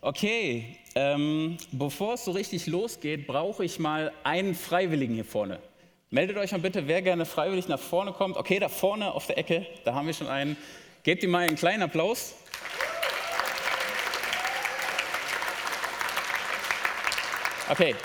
Okay, 0.00 0.76
ähm, 0.94 1.56
bevor 1.72 2.14
es 2.14 2.24
so 2.24 2.30
richtig 2.30 2.68
losgeht, 2.68 3.26
brauche 3.26 3.64
ich 3.64 3.80
mal 3.80 4.12
einen 4.22 4.54
Freiwilligen 4.54 5.14
hier 5.14 5.24
vorne. 5.24 5.58
Meldet 6.10 6.36
euch 6.36 6.52
mal 6.52 6.60
bitte, 6.60 6.86
wer 6.86 7.02
gerne 7.02 7.26
freiwillig 7.26 7.66
nach 7.66 7.80
vorne 7.80 8.12
kommt. 8.12 8.36
Okay, 8.36 8.60
da 8.60 8.68
vorne 8.68 9.12
auf 9.12 9.26
der 9.26 9.38
Ecke, 9.38 9.66
da 9.84 9.94
haben 9.94 10.06
wir 10.06 10.14
schon 10.14 10.28
einen. 10.28 10.56
Gebt 11.02 11.24
ihm 11.24 11.30
mal 11.30 11.48
einen 11.48 11.56
kleinen 11.56 11.82
Applaus. 11.82 12.36
Okay, 17.68 17.96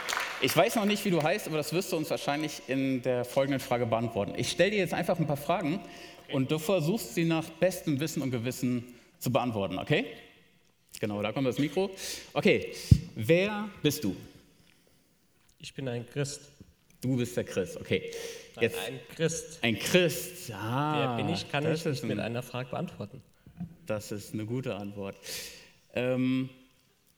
ich 0.41 0.57
weiß 0.57 0.75
noch 0.75 0.85
nicht, 0.85 1.05
wie 1.05 1.11
du 1.11 1.21
heißt, 1.21 1.47
aber 1.47 1.57
das 1.57 1.73
wirst 1.73 1.91
du 1.91 1.97
uns 1.97 2.09
wahrscheinlich 2.09 2.63
in 2.67 3.03
der 3.03 3.23
folgenden 3.23 3.59
Frage 3.59 3.85
beantworten. 3.85 4.33
Ich 4.35 4.49
stelle 4.49 4.71
dir 4.71 4.79
jetzt 4.79 4.95
einfach 4.95 5.19
ein 5.19 5.27
paar 5.27 5.37
Fragen 5.37 5.79
und 6.31 6.49
du 6.49 6.57
versuchst 6.57 7.13
sie 7.13 7.23
nach 7.23 7.47
bestem 7.49 7.99
Wissen 7.99 8.23
und 8.23 8.31
Gewissen 8.31 8.95
zu 9.19 9.31
beantworten, 9.31 9.77
okay? 9.77 10.05
Genau, 10.99 11.21
da 11.21 11.31
kommt 11.31 11.47
das 11.47 11.59
Mikro. 11.59 11.91
Okay, 12.33 12.73
wer 13.15 13.69
bist 13.81 14.03
du? 14.03 14.15
Ich 15.59 15.73
bin 15.73 15.87
ein 15.87 16.05
Christ. 16.07 16.41
Du 17.01 17.17
bist 17.17 17.35
der 17.35 17.43
Christ, 17.43 17.77
okay. 17.77 18.11
Jetzt, 18.61 18.77
ein 18.79 18.99
Christ. 19.15 19.59
Ein 19.61 19.77
Christ, 19.79 20.51
ah, 20.53 21.17
Wer 21.17 21.23
bin 21.23 21.33
ich, 21.33 21.51
kann 21.51 21.69
ich 21.71 21.83
nicht 21.83 22.03
mit 22.03 22.19
einer 22.19 22.43
Frage 22.43 22.69
beantworten. 22.69 23.21
Das 23.85 24.11
ist 24.11 24.33
eine 24.33 24.45
gute 24.45 24.75
Antwort. 24.75 25.17
Ähm, 25.93 26.49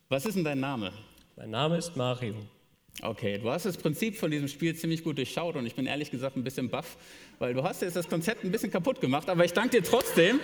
was 0.10 0.26
ist 0.26 0.36
denn 0.36 0.44
dein 0.44 0.60
Name? 0.60 0.92
Mein 1.36 1.52
Name 1.52 1.78
ist 1.78 1.96
Mario. 1.96 2.36
Okay, 3.02 3.38
du 3.38 3.52
hast 3.52 3.66
das 3.66 3.78
Prinzip 3.78 4.16
von 4.16 4.32
diesem 4.32 4.48
Spiel 4.48 4.76
ziemlich 4.76 5.04
gut 5.04 5.18
durchschaut 5.18 5.56
und 5.56 5.66
ich 5.66 5.76
bin 5.76 5.86
ehrlich 5.86 6.10
gesagt 6.10 6.38
ein 6.38 6.44
bisschen 6.44 6.70
baff, 6.70 6.98
weil 7.40 7.54
du 7.54 7.62
hast 7.62 7.82
jetzt 7.82 7.96
das 7.96 8.08
Konzept 8.08 8.44
ein 8.44 8.52
bisschen 8.52 8.72
kaputt 8.72 9.02
gemacht, 9.02 9.30
aber 9.30 9.44
ich 9.44 9.52
danke 9.52 9.82
dir 9.82 9.84
trotzdem. 9.84 10.40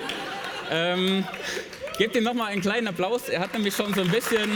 ähm, 0.69 1.23
gebt 2.01 2.15
ihm 2.15 2.23
nochmal 2.23 2.51
einen 2.51 2.63
kleinen 2.63 2.87
Applaus. 2.87 3.29
Er 3.29 3.41
hat 3.41 3.53
nämlich 3.53 3.75
schon 3.75 3.93
so 3.93 4.01
ein 4.01 4.09
bisschen... 4.09 4.49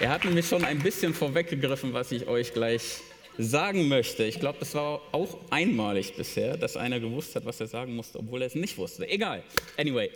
Er 0.00 0.08
hat 0.08 0.24
nämlich 0.24 0.48
schon 0.48 0.64
ein 0.64 0.80
bisschen 0.80 1.14
vorweggegriffen, 1.14 1.92
was 1.92 2.10
ich 2.10 2.26
euch 2.26 2.52
gleich 2.52 3.02
sagen 3.38 3.86
möchte. 3.86 4.24
Ich 4.24 4.40
glaube, 4.40 4.58
das 4.58 4.74
war 4.74 5.02
auch 5.12 5.38
einmalig 5.50 6.16
bisher, 6.16 6.56
dass 6.56 6.76
einer 6.76 6.98
gewusst 6.98 7.36
hat, 7.36 7.44
was 7.44 7.60
er 7.60 7.68
sagen 7.68 7.94
musste, 7.94 8.18
obwohl 8.18 8.42
er 8.42 8.48
es 8.48 8.56
nicht 8.56 8.76
wusste. 8.76 9.08
Egal. 9.08 9.44
Anyway. 9.76 10.10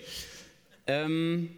Ähm, 0.89 1.57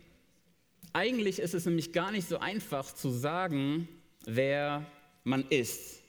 eigentlich 0.93 1.39
ist 1.39 1.55
es 1.55 1.65
nämlich 1.65 1.95
gar 1.95 2.11
nicht 2.11 2.29
so 2.29 2.41
einfach 2.41 2.95
zu 2.95 3.09
sagen, 3.09 3.89
wer 4.27 4.85
man 5.25 5.47
ist. 5.49 6.03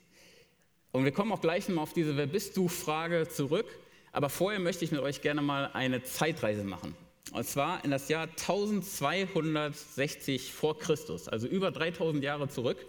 Und 0.92 1.06
wir 1.06 1.12
kommen 1.12 1.32
auch 1.32 1.40
gleich 1.40 1.66
nochmal 1.66 1.84
auf 1.84 1.94
diese 1.94 2.14
Wer 2.14 2.26
bist 2.26 2.58
du 2.58 2.68
Frage 2.68 3.26
zurück. 3.26 3.83
Aber 4.14 4.30
vorher 4.30 4.60
möchte 4.60 4.84
ich 4.84 4.92
mit 4.92 5.00
euch 5.00 5.22
gerne 5.22 5.42
mal 5.42 5.72
eine 5.72 6.04
Zeitreise 6.04 6.62
machen. 6.62 6.94
Und 7.32 7.48
zwar 7.48 7.84
in 7.84 7.90
das 7.90 8.08
Jahr 8.08 8.28
1260 8.28 10.52
vor 10.52 10.78
Christus, 10.78 11.26
also 11.26 11.48
über 11.48 11.72
3000 11.72 12.22
Jahre 12.22 12.48
zurück. 12.48 12.86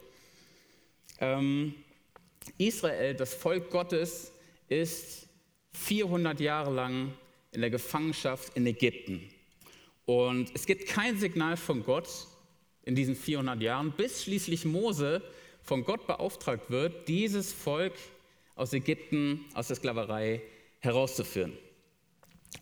Ähm, 1.19 1.73
Israel, 2.59 3.15
das 3.15 3.33
Volk 3.33 3.71
Gottes, 3.71 4.33
ist 4.69 5.27
400 5.73 6.39
Jahre 6.39 6.71
lang 6.71 7.11
in 7.53 7.61
der 7.61 7.71
Gefangenschaft 7.71 8.55
in 8.55 8.67
Ägypten. 8.67 9.27
Und 10.05 10.51
es 10.53 10.67
gibt 10.67 10.85
kein 10.85 11.17
Signal 11.17 11.57
von 11.57 11.83
Gott 11.83 12.07
in 12.83 12.93
diesen 12.93 13.15
400 13.15 13.59
Jahren, 13.61 13.93
bis 13.93 14.21
schließlich 14.21 14.65
Mose 14.65 15.23
von 15.63 15.85
Gott 15.85 16.05
beauftragt 16.05 16.69
wird, 16.69 17.07
dieses 17.07 17.51
Volk 17.51 17.93
aus 18.53 18.73
Ägypten, 18.73 19.43
aus 19.55 19.69
der 19.69 19.77
Sklaverei 19.77 20.43
herauszuführen. 20.85 21.53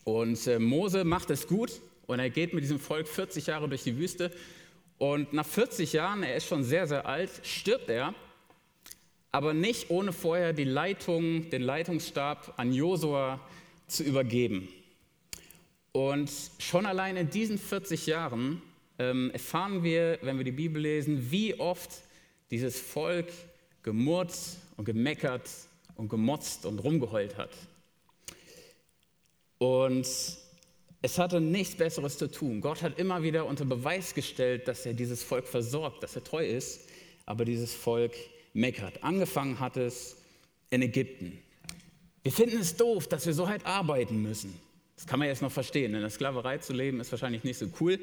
Und 0.04 0.48
äh, 0.48 0.60
Mose 0.60 1.04
macht 1.04 1.30
es 1.30 1.48
gut 1.48 1.82
und 2.08 2.20
er 2.20 2.30
geht 2.30 2.54
mit 2.54 2.64
diesem 2.64 2.80
Volk 2.80 3.08
40 3.08 3.48
Jahre 3.48 3.70
durch 3.70 3.84
die 3.84 3.98
Wüste. 3.98 4.32
Und 4.98 5.34
nach 5.34 5.46
40 5.46 5.94
Jahren, 5.94 6.24
er 6.24 6.36
ist 6.36 6.48
schon 6.48 6.64
sehr, 6.64 6.88
sehr 6.88 7.06
alt, 7.06 7.30
stirbt 7.44 7.90
er, 7.90 8.14
aber 9.32 9.54
nicht 9.54 9.90
ohne 9.90 10.14
vorher 10.14 10.54
die 10.54 10.64
Leitung, 10.64 11.50
den 11.50 11.62
Leitungsstab 11.62 12.54
an 12.58 12.74
Josua 12.74 13.40
zu 13.88 14.04
übergeben. 14.04 14.68
Und 15.92 16.32
schon 16.60 16.86
allein 16.86 17.18
in 17.18 17.30
diesen 17.30 17.58
40 17.58 18.08
Jahren 18.08 18.62
ähm, 19.00 19.32
erfahren 19.32 19.84
wir, 19.84 20.20
wenn 20.22 20.38
wir 20.38 20.46
die 20.46 20.52
Bibel 20.52 20.82
lesen, 20.82 21.32
wie 21.32 21.60
oft 21.60 21.90
dieses 22.52 22.80
Volk 22.80 23.28
gemurrt 23.82 24.34
und 24.78 24.86
gemeckert 24.86 25.50
und 25.96 26.10
gemotzt 26.10 26.66
und 26.66 26.80
rumgeheult 26.80 27.38
hat. 27.38 27.52
Und 29.64 30.06
es 31.02 31.18
hatte 31.18 31.40
nichts 31.40 31.76
Besseres 31.76 32.18
zu 32.18 32.30
tun. 32.30 32.60
Gott 32.60 32.82
hat 32.82 33.00
immer 33.00 33.24
wieder 33.24 33.46
unter 33.46 33.64
Beweis 33.64 34.14
gestellt, 34.14 34.68
dass 34.68 34.86
er 34.86 34.94
dieses 34.94 35.24
Volk 35.24 35.48
versorgt, 35.48 36.04
dass 36.04 36.18
er 36.18 36.24
treu 36.26 36.46
ist, 36.46 36.90
aber 37.26 37.46
dieses 37.46 37.74
Volk 37.74 38.12
meckert. 38.52 39.02
Angefangen 39.06 39.62
hat 39.62 39.78
es 39.78 40.18
in 40.70 40.82
Ägypten. 40.82 41.40
Wir 42.24 42.34
finden 42.34 42.58
es 42.58 42.76
doof, 42.76 43.08
dass 43.08 43.26
wir 43.26 43.34
so 43.34 43.48
halt 43.48 43.66
arbeiten 43.66 44.22
müssen. 44.22 44.54
Das 44.98 45.08
kann 45.08 45.20
man 45.20 45.30
jetzt 45.30 45.42
noch 45.42 45.52
verstehen. 45.52 45.94
In 45.96 46.02
der 46.02 46.10
Sklaverei 46.10 46.58
zu 46.58 46.74
leben 46.74 47.00
ist 47.00 47.14
wahrscheinlich 47.14 47.46
nicht 47.46 47.58
so 47.58 47.68
cool. 47.80 48.02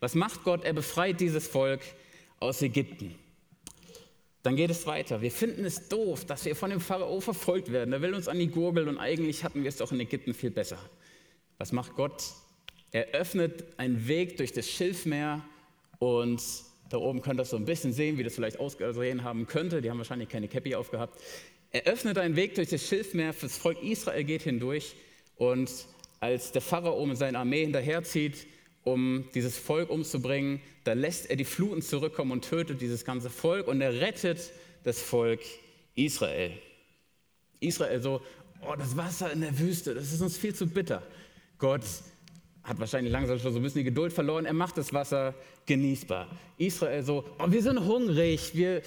Was 0.00 0.14
macht 0.14 0.44
Gott? 0.44 0.64
Er 0.64 0.72
befreit 0.72 1.20
dieses 1.20 1.46
Volk 1.46 1.82
aus 2.40 2.62
Ägypten. 2.62 3.14
Dann 4.42 4.56
geht 4.56 4.70
es 4.70 4.86
weiter. 4.86 5.20
Wir 5.20 5.30
finden 5.30 5.64
es 5.64 5.88
doof, 5.88 6.24
dass 6.24 6.44
wir 6.44 6.56
von 6.56 6.70
dem 6.70 6.80
Pharao 6.80 7.20
verfolgt 7.20 7.70
werden. 7.70 7.92
Er 7.92 8.02
will 8.02 8.14
uns 8.14 8.26
an 8.26 8.38
die 8.38 8.48
Gurgel 8.48 8.88
und 8.88 8.98
eigentlich 8.98 9.44
hatten 9.44 9.62
wir 9.62 9.68
es 9.68 9.76
doch 9.76 9.92
in 9.92 10.00
Ägypten 10.00 10.34
viel 10.34 10.50
besser. 10.50 10.78
Was 11.58 11.70
macht 11.70 11.94
Gott? 11.94 12.24
Er 12.90 13.08
öffnet 13.12 13.64
einen 13.78 14.08
Weg 14.08 14.36
durch 14.36 14.52
das 14.52 14.68
Schilfmeer 14.68 15.44
und 15.98 16.42
da 16.90 16.98
oben 16.98 17.22
könnt 17.22 17.40
ihr 17.40 17.44
so 17.44 17.56
ein 17.56 17.64
bisschen 17.64 17.92
sehen, 17.92 18.18
wie 18.18 18.24
das 18.24 18.34
vielleicht 18.34 18.58
ausgesehen 18.58 19.22
haben 19.22 19.46
könnte. 19.46 19.80
Die 19.80 19.88
haben 19.88 19.98
wahrscheinlich 19.98 20.28
keine 20.28 20.48
Käppi 20.48 20.74
aufgehabt. 20.74 21.18
Er 21.70 21.84
öffnet 21.84 22.18
einen 22.18 22.36
Weg 22.36 22.56
durch 22.56 22.68
das 22.68 22.86
Schilfmeer, 22.86 23.34
das 23.40 23.56
Volk 23.56 23.82
Israel 23.82 24.24
geht 24.24 24.42
hindurch 24.42 24.94
und 25.36 25.70
als 26.20 26.52
der 26.52 26.60
Pharao 26.60 27.06
mit 27.06 27.16
seiner 27.16 27.38
Armee 27.38 27.62
hinterherzieht, 27.62 28.46
um 28.84 29.24
dieses 29.34 29.56
Volk 29.56 29.90
umzubringen, 29.90 30.60
da 30.84 30.92
lässt 30.92 31.30
er 31.30 31.36
die 31.36 31.44
Fluten 31.44 31.82
zurückkommen 31.82 32.32
und 32.32 32.44
tötet 32.44 32.80
dieses 32.80 33.04
ganze 33.04 33.30
Volk 33.30 33.68
und 33.68 33.80
er 33.80 34.00
rettet 34.00 34.52
das 34.84 35.00
Volk 35.00 35.40
Israel. 35.94 36.52
Israel 37.60 38.02
so, 38.02 38.20
oh, 38.62 38.74
das 38.76 38.96
Wasser 38.96 39.32
in 39.32 39.40
der 39.40 39.56
Wüste, 39.58 39.94
das 39.94 40.12
ist 40.12 40.20
uns 40.20 40.36
viel 40.36 40.54
zu 40.54 40.66
bitter. 40.66 41.02
Gott 41.58 41.82
hat 42.64 42.78
wahrscheinlich 42.78 43.12
langsam 43.12 43.38
schon 43.38 43.52
so 43.52 43.58
ein 43.58 43.62
bisschen 43.62 43.80
die 43.80 43.84
Geduld 43.84 44.12
verloren, 44.12 44.46
er 44.46 44.52
macht 44.52 44.76
das 44.78 44.92
Wasser 44.92 45.34
genießbar. 45.66 46.28
Israel 46.58 47.02
so, 47.02 47.24
oh, 47.38 47.50
wir 47.50 47.62
sind 47.62 47.84
hungrig, 47.84 48.54
wir, 48.54 48.82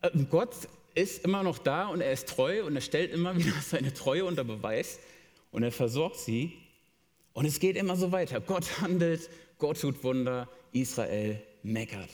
äh, 0.00 0.10
Gott 0.30 0.54
ist 0.94 1.24
immer 1.24 1.42
noch 1.42 1.58
da 1.58 1.88
und 1.88 2.00
er 2.00 2.12
ist 2.12 2.28
treu 2.28 2.64
und 2.64 2.74
er 2.74 2.80
stellt 2.80 3.12
immer 3.12 3.36
wieder 3.38 3.52
seine 3.60 3.92
Treue 3.92 4.24
unter 4.24 4.44
Beweis 4.44 4.98
und 5.50 5.62
er 5.62 5.72
versorgt 5.72 6.16
sie. 6.16 6.63
Und 7.34 7.44
es 7.44 7.60
geht 7.60 7.76
immer 7.76 7.96
so 7.96 8.12
weiter. 8.12 8.40
Gott 8.40 8.80
handelt, 8.80 9.28
Gott 9.58 9.80
tut 9.80 10.02
Wunder, 10.02 10.48
Israel 10.72 11.42
meckert. 11.62 12.08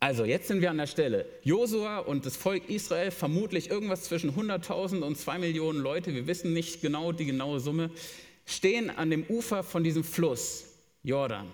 Also, 0.00 0.26
jetzt 0.26 0.48
sind 0.48 0.60
wir 0.60 0.70
an 0.70 0.76
der 0.76 0.86
Stelle. 0.86 1.24
Josua 1.44 1.98
und 2.00 2.26
das 2.26 2.36
Volk 2.36 2.68
Israel, 2.68 3.10
vermutlich 3.10 3.70
irgendwas 3.70 4.04
zwischen 4.04 4.36
100.000 4.36 5.00
und 5.00 5.16
2 5.16 5.38
Millionen 5.38 5.80
Leute, 5.80 6.14
wir 6.14 6.26
wissen 6.26 6.52
nicht 6.52 6.82
genau 6.82 7.12
die 7.12 7.24
genaue 7.24 7.58
Summe, 7.58 7.90
stehen 8.44 8.90
an 8.90 9.08
dem 9.08 9.24
Ufer 9.24 9.62
von 9.62 9.82
diesem 9.82 10.04
Fluss, 10.04 10.66
Jordan. 11.02 11.50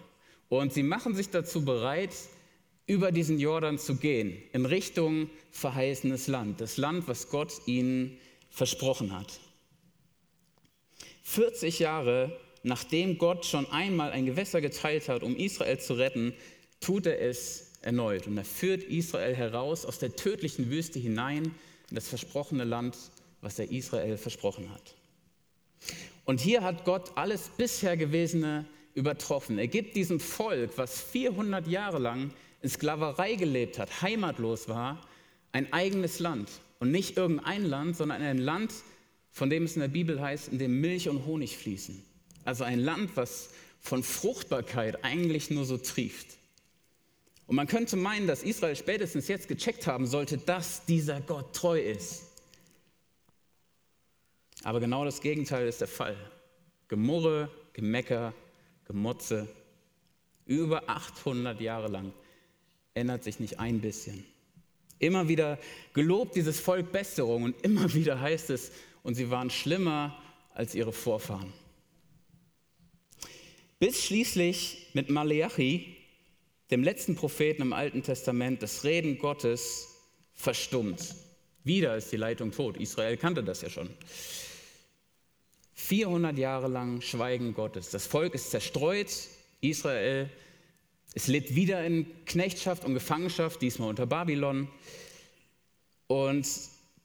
Und 0.49 0.72
sie 0.72 0.82
machen 0.82 1.15
sich 1.15 1.31
dazu 1.31 1.65
bereit, 1.65 2.11
über 2.87 3.12
diesen 3.12 3.38
Jordan 3.38 3.78
zu 3.78 3.94
gehen, 3.94 4.37
in 4.53 4.67
Richtung 4.67 5.31
verheißenes 5.53 6.27
Land, 6.27 6.61
das 6.61 6.77
Land, 6.77 7.06
was 7.06 7.28
Gott 7.28 7.53
ihnen 7.67 8.19
versprochen 8.49 9.17
hat. 9.17 9.38
40 11.30 11.78
Jahre 11.78 12.37
nachdem 12.62 13.19
Gott 13.19 13.46
schon 13.46 13.70
einmal 13.70 14.10
ein 14.10 14.26
Gewässer 14.26 14.60
geteilt 14.60 15.08
hat, 15.08 15.22
um 15.22 15.37
Israel 15.37 15.78
zu 15.78 15.94
retten, 15.94 16.34
tut 16.81 17.06
er 17.06 17.20
es 17.20 17.72
erneut. 17.82 18.26
Und 18.26 18.37
er 18.37 18.44
führt 18.44 18.82
Israel 18.82 19.34
heraus 19.34 19.87
aus 19.87 19.99
der 19.99 20.14
tödlichen 20.16 20.70
Wüste 20.70 20.99
hinein 20.99 21.55
in 21.88 21.94
das 21.94 22.08
versprochene 22.08 22.64
Land, 22.64 22.96
was 23.40 23.58
er 23.58 23.70
Israel 23.70 24.16
versprochen 24.19 24.70
hat. 24.72 24.94
Und 26.25 26.40
hier 26.40 26.62
hat 26.62 26.84
Gott 26.84 27.16
alles 27.16 27.50
bisher 27.56 27.96
Gewesene 27.96 28.66
übertroffen. 28.94 29.58
Er 29.58 29.69
gibt 29.69 29.96
diesem 29.96 30.20
Volk, 30.20 30.76
was 30.76 31.00
400 31.00 31.66
Jahre 31.66 31.99
lang 31.99 32.32
in 32.60 32.69
Sklaverei 32.69 33.37
gelebt 33.37 33.78
hat, 33.78 34.02
heimatlos 34.02 34.69
war, 34.69 35.00
ein 35.52 35.72
eigenes 35.72 36.19
Land. 36.19 36.50
Und 36.78 36.90
nicht 36.90 37.16
irgendein 37.16 37.64
Land, 37.64 37.96
sondern 37.96 38.22
ein 38.22 38.38
Land, 38.38 38.72
von 39.32 39.50
dem 39.50 39.65
es 39.65 39.75
in 39.75 39.81
der 39.81 39.88
Bibel 39.88 40.21
heißt, 40.21 40.49
in 40.49 40.59
dem 40.59 40.81
Milch 40.81 41.09
und 41.09 41.27
Honig 41.27 41.56
fließen. 41.56 42.03
Also 42.44 42.65
ein 42.65 42.81
Land, 42.81 43.11
was 43.15 43.50
von 43.81 44.03
Fruchtbarkeit 44.03 45.05
eigentlich 45.05 45.50
nur 45.50 45.65
so 45.65 45.77
trieft. 45.77 46.38
Und 47.47 47.56
man 47.56 47.67
könnte 47.67 47.97
meinen, 47.97 48.27
dass 48.27 48.43
Israel 48.43 48.77
spätestens 48.77 49.29
jetzt 49.29 49.49
gecheckt 49.49 49.87
haben 49.87 50.06
sollte, 50.06 50.38
dass 50.38 50.85
dieser 50.87 51.21
Gott 51.21 51.55
treu 51.55 51.81
ist. 51.81 52.23
Aber 54.62 54.79
genau 54.81 55.05
das 55.05 55.21
Gegenteil 55.21 55.67
ist 55.67 55.81
der 55.81 55.88
Fall. 55.88 56.17
Gemurre, 56.88 57.50
Gemecker, 57.73 58.35
Gemotze. 58.87 59.49
Über 60.47 60.88
800 60.88 61.61
Jahre 61.61 61.88
lang 61.88 62.12
ändert 62.94 63.25
sich 63.25 63.41
nicht 63.41 63.59
ein 63.59 63.81
bisschen. 63.81 64.25
Immer 64.99 65.29
wieder 65.29 65.59
gelobt 65.94 66.37
dieses 66.37 66.61
Volk 66.61 66.93
Besserung 66.93 67.44
und 67.44 67.65
immer 67.65 67.93
wieder 67.94 68.21
heißt 68.21 68.50
es, 68.50 68.71
und 69.02 69.14
sie 69.14 69.31
waren 69.31 69.50
schlimmer 69.50 70.20
als 70.55 70.75
ihre 70.75 70.93
Vorfahren. 70.93 71.52
Bis 73.79 74.05
schließlich 74.05 74.88
mit 74.93 75.08
Maleachi, 75.08 75.97
dem 76.70 76.82
letzten 76.82 77.14
Propheten 77.17 77.62
im 77.62 77.73
Alten 77.73 78.02
Testament, 78.02 78.62
das 78.62 78.85
Reden 78.85 79.19
Gottes 79.19 79.88
verstummt. 80.35 81.14
Wieder 81.64 81.97
ist 81.97 82.12
die 82.12 82.17
Leitung 82.17 82.52
tot. 82.52 82.76
Israel 82.76 83.17
kannte 83.17 83.43
das 83.43 83.62
ja 83.62 83.70
schon. 83.70 83.91
400 85.75 86.37
Jahre 86.38 86.69
lang 86.69 87.00
Schweigen 87.00 87.55
Gottes. 87.55 87.91
Das 87.91 88.06
Volk 88.06 88.35
ist 88.35 88.50
zerstreut. 88.50 89.11
Israel 89.61 90.31
es 91.14 91.26
lebt 91.26 91.55
wieder 91.55 91.85
in 91.85 92.06
Knechtschaft 92.25 92.85
und 92.85 92.94
Gefangenschaft, 92.94 93.61
diesmal 93.62 93.88
unter 93.88 94.06
Babylon. 94.06 94.69
Und 96.06 96.46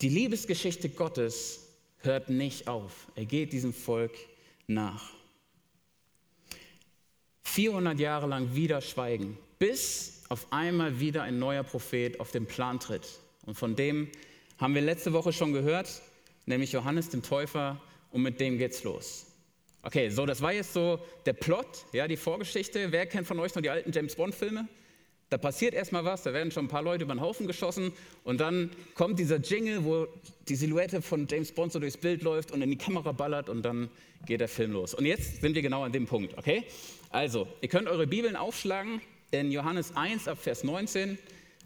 die 0.01 0.09
Liebesgeschichte 0.09 0.89
Gottes 0.89 1.64
hört 2.05 2.29
nicht 2.29 2.67
auf. 2.67 3.07
Er 3.15 3.25
geht 3.25 3.53
diesem 3.53 3.73
Volk 3.73 4.13
nach. 4.67 5.11
400 7.43 7.99
Jahre 7.99 8.27
lang 8.27 8.55
wieder 8.55 8.81
Schweigen, 8.81 9.37
bis 9.59 10.23
auf 10.29 10.47
einmal 10.51 10.99
wieder 10.99 11.23
ein 11.23 11.39
neuer 11.39 11.63
Prophet 11.63 12.19
auf 12.19 12.31
den 12.31 12.45
Plan 12.45 12.79
tritt. 12.79 13.07
Und 13.45 13.55
von 13.55 13.75
dem 13.75 14.09
haben 14.57 14.73
wir 14.73 14.81
letzte 14.81 15.13
Woche 15.13 15.31
schon 15.31 15.53
gehört, 15.53 16.01
nämlich 16.45 16.71
Johannes 16.71 17.09
dem 17.09 17.21
Täufer, 17.23 17.81
und 18.11 18.21
mit 18.21 18.39
dem 18.39 18.57
geht's 18.57 18.83
los. 18.83 19.25
Okay, 19.83 20.09
so, 20.09 20.25
das 20.25 20.41
war 20.41 20.53
jetzt 20.53 20.73
so 20.73 20.99
der 21.25 21.33
Plot, 21.33 21.85
ja, 21.91 22.07
die 22.07 22.17
Vorgeschichte. 22.17 22.91
Wer 22.91 23.05
kennt 23.05 23.27
von 23.27 23.39
euch 23.39 23.53
noch 23.53 23.61
die 23.61 23.69
alten 23.69 23.91
James 23.91 24.15
Bond-Filme? 24.15 24.67
Da 25.29 25.39
passiert 25.39 25.73
erstmal 25.73 26.05
was, 26.05 26.23
da 26.23 26.33
werden 26.33 26.51
schon 26.51 26.65
ein 26.65 26.69
paar 26.69 26.83
Leute 26.83 27.03
über 27.03 27.15
den 27.15 27.21
Haufen 27.21 27.47
geschossen 27.47 27.91
und 28.23 28.39
dann 28.39 28.69
kommt 28.93 29.17
dieser 29.17 29.37
Jingle, 29.37 29.83
wo 29.83 30.07
die 30.47 30.55
Silhouette 30.55 31.01
von 31.01 31.27
James 31.27 31.51
Bond 31.51 31.71
so 31.71 31.79
durchs 31.79 31.97
Bild 31.97 32.21
läuft 32.21 32.51
und 32.51 32.61
in 32.61 32.69
die 32.69 32.77
Kamera 32.77 33.11
ballert 33.11 33.49
und 33.49 33.63
dann 33.63 33.89
geht 34.27 34.39
der 34.39 34.47
Film 34.47 34.71
los. 34.73 34.93
Und 34.93 35.05
jetzt 35.05 35.41
sind 35.41 35.55
wir 35.55 35.61
genau 35.63 35.83
an 35.83 35.91
dem 35.91 36.05
Punkt, 36.05 36.37
okay? 36.37 36.63
Also, 37.09 37.47
ihr 37.61 37.69
könnt 37.69 37.87
eure 37.87 38.05
Bibeln 38.05 38.35
aufschlagen 38.35 39.01
in 39.31 39.51
Johannes 39.51 39.95
1 39.95 40.27
ab 40.27 40.37
Vers 40.39 40.63
19 40.63 41.17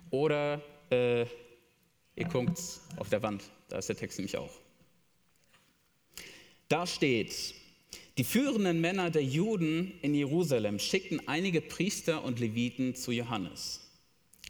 oder 0.09 0.61
äh, 0.89 1.21
ihr 1.21 2.25
guckt 2.31 2.59
auf 2.97 3.09
der 3.09 3.21
Wand, 3.21 3.43
da 3.67 3.77
ist 3.77 3.89
der 3.89 3.97
Text 3.97 4.19
nämlich 4.19 4.37
auch. 4.37 4.51
Da 6.69 6.85
steht, 6.85 7.55
die 8.19 8.25
führenden 8.25 8.81
Männer 8.81 9.09
der 9.09 9.23
Juden 9.23 9.93
in 10.01 10.13
Jerusalem 10.13 10.77
schickten 10.77 11.25
einige 11.29 11.61
Priester 11.61 12.21
und 12.25 12.41
Leviten 12.41 12.93
zu 12.93 13.13
Johannes. 13.13 13.79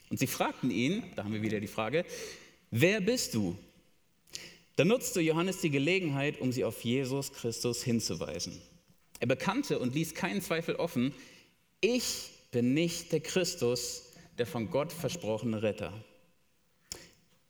Und 0.09 0.17
sie 0.17 0.25
fragten 0.25 0.71
ihn, 0.71 1.03
da 1.15 1.23
haben 1.23 1.33
wir 1.33 1.43
wieder 1.43 1.59
die 1.59 1.67
Frage, 1.67 2.03
wer 2.71 2.99
bist 2.99 3.35
du? 3.35 3.55
Da 4.75 4.85
nutzte 4.85 5.21
Johannes 5.21 5.61
die 5.61 5.69
Gelegenheit, 5.69 6.41
um 6.41 6.51
sie 6.51 6.63
auf 6.63 6.83
Jesus 6.83 7.31
Christus 7.31 7.83
hinzuweisen. 7.83 8.59
Er 9.19 9.27
bekannte 9.27 9.77
und 9.77 9.93
ließ 9.93 10.15
keinen 10.15 10.41
Zweifel 10.41 10.75
offen, 10.77 11.13
ich 11.79 12.31
bin 12.49 12.73
nicht 12.73 13.11
der 13.11 13.19
Christus, 13.19 14.13
der 14.39 14.47
von 14.47 14.71
Gott 14.71 14.91
versprochene 14.91 15.61
Retter. 15.61 15.93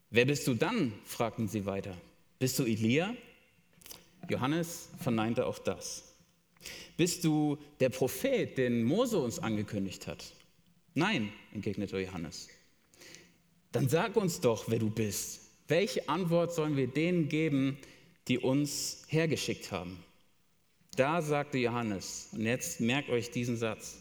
Wer 0.09 0.25
bist 0.25 0.45
du 0.47 0.53
dann? 0.53 0.91
fragten 1.05 1.47
sie 1.47 1.65
weiter. 1.65 1.95
Bist 2.39 2.59
du 2.59 2.65
Elia? 2.65 3.15
Johannes 4.27 4.89
verneinte 4.99 5.45
auch 5.45 5.59
das. 5.59 6.08
Bist 6.97 7.23
du 7.23 7.57
der 7.79 7.89
Prophet, 7.89 8.57
den 8.57 8.83
Mose 8.83 9.17
uns 9.17 9.39
angekündigt 9.39 10.07
hat? 10.07 10.33
Nein, 10.93 11.31
entgegnete 11.53 11.99
Johannes. 11.99 12.49
Dann 13.71 13.87
sag 13.87 14.15
uns 14.15 14.41
doch, 14.41 14.69
wer 14.69 14.79
du 14.79 14.89
bist. 14.89 15.41
Welche 15.67 16.09
Antwort 16.09 16.53
sollen 16.53 16.75
wir 16.75 16.87
denen 16.87 17.29
geben, 17.29 17.77
die 18.27 18.39
uns 18.39 19.03
hergeschickt 19.07 19.71
haben? 19.71 20.03
Da 20.95 21.21
sagte 21.21 21.57
Johannes, 21.57 22.29
und 22.33 22.41
jetzt 22.41 22.81
merkt 22.81 23.09
euch 23.09 23.31
diesen 23.31 23.55
Satz, 23.55 23.99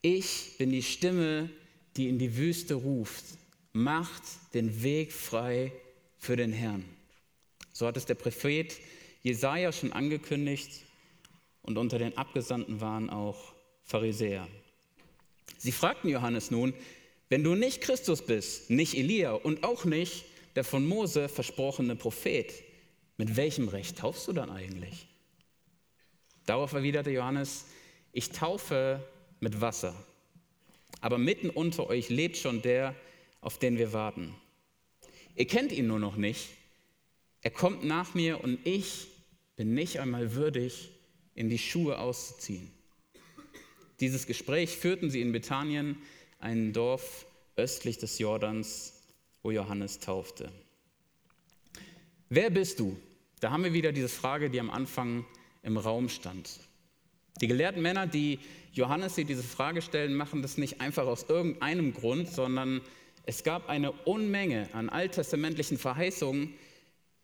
ich 0.00 0.56
bin 0.56 0.70
die 0.70 0.82
Stimme, 0.82 1.50
die 1.96 2.08
in 2.08 2.18
die 2.18 2.36
Wüste 2.36 2.74
ruft, 2.74 3.24
macht 3.72 4.22
den 4.54 4.82
Weg 4.82 5.12
frei 5.12 5.72
für 6.18 6.36
den 6.36 6.52
Herrn. 6.52 6.84
So 7.72 7.86
hat 7.86 7.96
es 7.96 8.06
der 8.06 8.14
Prophet 8.14 8.76
Jesaja 9.22 9.72
schon 9.72 9.92
angekündigt 9.92 10.84
und 11.62 11.78
unter 11.78 11.98
den 11.98 12.16
Abgesandten 12.16 12.80
waren 12.80 13.10
auch 13.10 13.52
Pharisäer. 13.84 14.46
Sie 15.58 15.72
fragten 15.72 16.10
Johannes 16.10 16.50
nun, 16.50 16.74
wenn 17.28 17.44
du 17.44 17.54
nicht 17.54 17.80
Christus 17.80 18.22
bist, 18.22 18.70
nicht 18.70 18.96
Elia 18.96 19.32
und 19.32 19.62
auch 19.62 19.84
nicht 19.84 20.24
der 20.56 20.64
von 20.64 20.86
Mose 20.86 21.28
versprochene 21.28 21.96
Prophet, 21.96 22.52
mit 23.16 23.36
welchem 23.36 23.68
Recht 23.68 23.98
taufst 23.98 24.26
du 24.26 24.32
dann 24.32 24.50
eigentlich? 24.50 25.06
Darauf 26.46 26.72
erwiderte 26.72 27.10
Johannes, 27.10 27.66
ich 28.12 28.30
taufe 28.30 29.00
mit 29.38 29.60
Wasser, 29.60 29.94
aber 31.00 31.18
mitten 31.18 31.50
unter 31.50 31.88
euch 31.88 32.08
lebt 32.08 32.36
schon 32.36 32.62
der, 32.62 32.94
auf 33.40 33.58
den 33.58 33.78
wir 33.78 33.92
warten. 33.92 34.34
Ihr 35.36 35.46
kennt 35.46 35.72
ihn 35.72 35.86
nur 35.86 35.98
noch 35.98 36.16
nicht. 36.16 36.48
Er 37.42 37.50
kommt 37.50 37.84
nach 37.84 38.14
mir 38.14 38.42
und 38.42 38.58
ich 38.66 39.06
bin 39.56 39.74
nicht 39.74 40.00
einmal 40.00 40.34
würdig, 40.34 40.90
in 41.40 41.48
die 41.48 41.58
Schuhe 41.58 41.98
auszuziehen. 41.98 42.70
Dieses 43.98 44.26
Gespräch 44.26 44.76
führten 44.76 45.10
sie 45.10 45.22
in 45.22 45.32
Bethanien, 45.32 45.96
ein 46.38 46.74
Dorf 46.74 47.26
östlich 47.56 47.96
des 47.96 48.18
Jordans, 48.18 48.92
wo 49.42 49.50
Johannes 49.50 50.00
taufte. 50.00 50.52
Wer 52.28 52.50
bist 52.50 52.78
du? 52.78 52.94
Da 53.40 53.50
haben 53.50 53.64
wir 53.64 53.72
wieder 53.72 53.90
diese 53.90 54.10
Frage, 54.10 54.50
die 54.50 54.60
am 54.60 54.70
Anfang 54.70 55.24
im 55.62 55.78
Raum 55.78 56.10
stand. 56.10 56.60
Die 57.40 57.46
gelehrten 57.46 57.80
Männer, 57.80 58.06
die 58.06 58.38
Johannes 58.74 59.14
sie 59.14 59.24
diese 59.24 59.42
Frage 59.42 59.80
stellen, 59.80 60.14
machen 60.14 60.42
das 60.42 60.58
nicht 60.58 60.82
einfach 60.82 61.06
aus 61.06 61.24
irgendeinem 61.28 61.94
Grund, 61.94 62.28
sondern 62.28 62.82
es 63.24 63.44
gab 63.44 63.70
eine 63.70 63.92
Unmenge 63.92 64.68
an 64.74 64.90
alttestamentlichen 64.90 65.78
Verheißungen, 65.78 66.52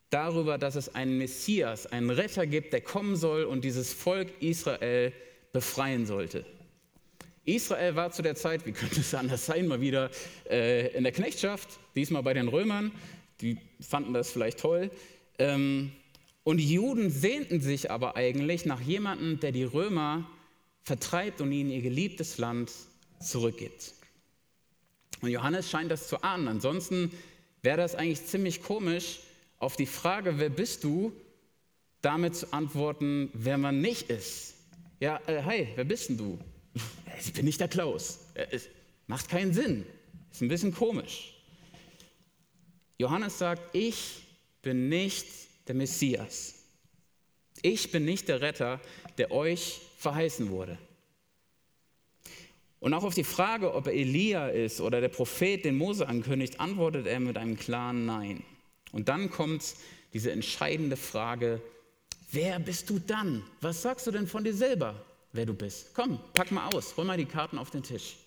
darüber, 0.09 0.57
dass 0.57 0.75
es 0.75 0.93
einen 0.95 1.17
Messias, 1.17 1.85
einen 1.85 2.09
Retter 2.09 2.47
gibt, 2.47 2.73
der 2.73 2.81
kommen 2.81 3.15
soll 3.15 3.43
und 3.43 3.63
dieses 3.63 3.93
Volk 3.93 4.29
Israel 4.41 5.13
befreien 5.51 6.05
sollte. 6.05 6.45
Israel 7.45 7.95
war 7.95 8.11
zu 8.11 8.21
der 8.21 8.35
Zeit, 8.35 8.65
wie 8.65 8.73
könnte 8.73 8.99
es 8.99 9.13
anders 9.13 9.45
sein, 9.45 9.67
mal 9.67 9.79
wieder 9.79 10.11
äh, 10.49 10.95
in 10.95 11.03
der 11.03 11.13
Knechtschaft, 11.13 11.79
diesmal 11.95 12.21
bei 12.23 12.33
den 12.33 12.49
Römern. 12.49 12.91
Die 13.41 13.57
fanden 13.79 14.13
das 14.13 14.31
vielleicht 14.31 14.59
toll. 14.59 14.91
Ähm, 15.39 15.91
und 16.43 16.57
die 16.57 16.73
Juden 16.73 17.09
sehnten 17.09 17.61
sich 17.61 17.89
aber 17.89 18.15
eigentlich 18.15 18.65
nach 18.65 18.81
jemandem, 18.81 19.39
der 19.39 19.51
die 19.51 19.63
Römer 19.63 20.29
vertreibt 20.83 21.41
und 21.41 21.51
ihnen 21.51 21.69
ihr 21.69 21.81
geliebtes 21.81 22.37
Land 22.37 22.71
zurückgibt. 23.19 23.93
Und 25.21 25.29
Johannes 25.29 25.69
scheint 25.69 25.91
das 25.91 26.07
zu 26.07 26.21
ahnen. 26.23 26.47
Ansonsten 26.47 27.11
wäre 27.61 27.77
das 27.77 27.95
eigentlich 27.95 28.25
ziemlich 28.25 28.61
komisch, 28.61 29.19
auf 29.59 29.75
die 29.75 29.85
Frage, 29.85 30.39
wer 30.39 30.49
bist 30.49 30.83
du, 30.83 31.13
damit 32.01 32.35
zu 32.35 32.53
antworten, 32.53 33.29
wer 33.33 33.57
man 33.57 33.81
nicht 33.81 34.09
ist. 34.09 34.55
Ja, 34.99 35.19
äh, 35.27 35.41
hi, 35.43 35.67
wer 35.75 35.83
bist 35.83 36.09
denn 36.09 36.17
du? 36.17 36.39
Ich 37.19 37.33
bin 37.33 37.45
nicht 37.45 37.59
der 37.59 37.67
Klaus. 37.67 38.19
Äh, 38.35 38.45
es 38.51 38.69
macht 39.07 39.27
keinen 39.27 39.51
Sinn. 39.51 39.85
Ist 40.31 40.41
ein 40.41 40.49
bisschen 40.49 40.73
komisch. 40.73 41.33
Johannes 42.99 43.39
sagt, 43.39 43.75
ich 43.75 44.23
bin 44.61 44.89
nicht 44.89 45.27
der 45.67 45.75
Messias. 45.75 46.55
Ich 47.61 47.91
bin 47.91 48.05
nicht 48.05 48.27
der 48.27 48.41
Retter, 48.41 48.79
der 49.17 49.31
euch 49.31 49.79
verheißen 49.97 50.49
wurde. 50.49 50.77
Und 52.79 52.93
auch 52.93 53.03
auf 53.03 53.15
die 53.15 53.23
Frage, 53.23 53.73
ob 53.73 53.87
er 53.87 53.93
Elia 53.93 54.49
ist 54.49 54.79
oder 54.79 55.01
der 55.01 55.09
Prophet, 55.09 55.65
den 55.65 55.77
Mose 55.77 56.07
ankündigt, 56.07 56.59
antwortet 56.59 57.07
er 57.07 57.19
mit 57.19 57.37
einem 57.37 57.57
klaren 57.57 58.05
Nein. 58.05 58.43
Und 58.91 59.09
dann 59.09 59.29
kommt 59.29 59.75
diese 60.13 60.31
entscheidende 60.31 60.97
Frage, 60.97 61.61
wer 62.31 62.59
bist 62.59 62.89
du 62.89 62.99
dann? 62.99 63.43
Was 63.61 63.81
sagst 63.81 64.07
du 64.07 64.11
denn 64.11 64.27
von 64.27 64.43
dir 64.43 64.53
selber, 64.53 65.05
wer 65.33 65.45
du 65.45 65.53
bist? 65.53 65.93
Komm, 65.93 66.19
pack 66.33 66.51
mal 66.51 66.67
aus, 66.73 66.95
hol 66.97 67.05
mal 67.05 67.17
die 67.17 67.25
Karten 67.25 67.57
auf 67.57 67.69
den 67.69 67.83
Tisch. 67.83 68.17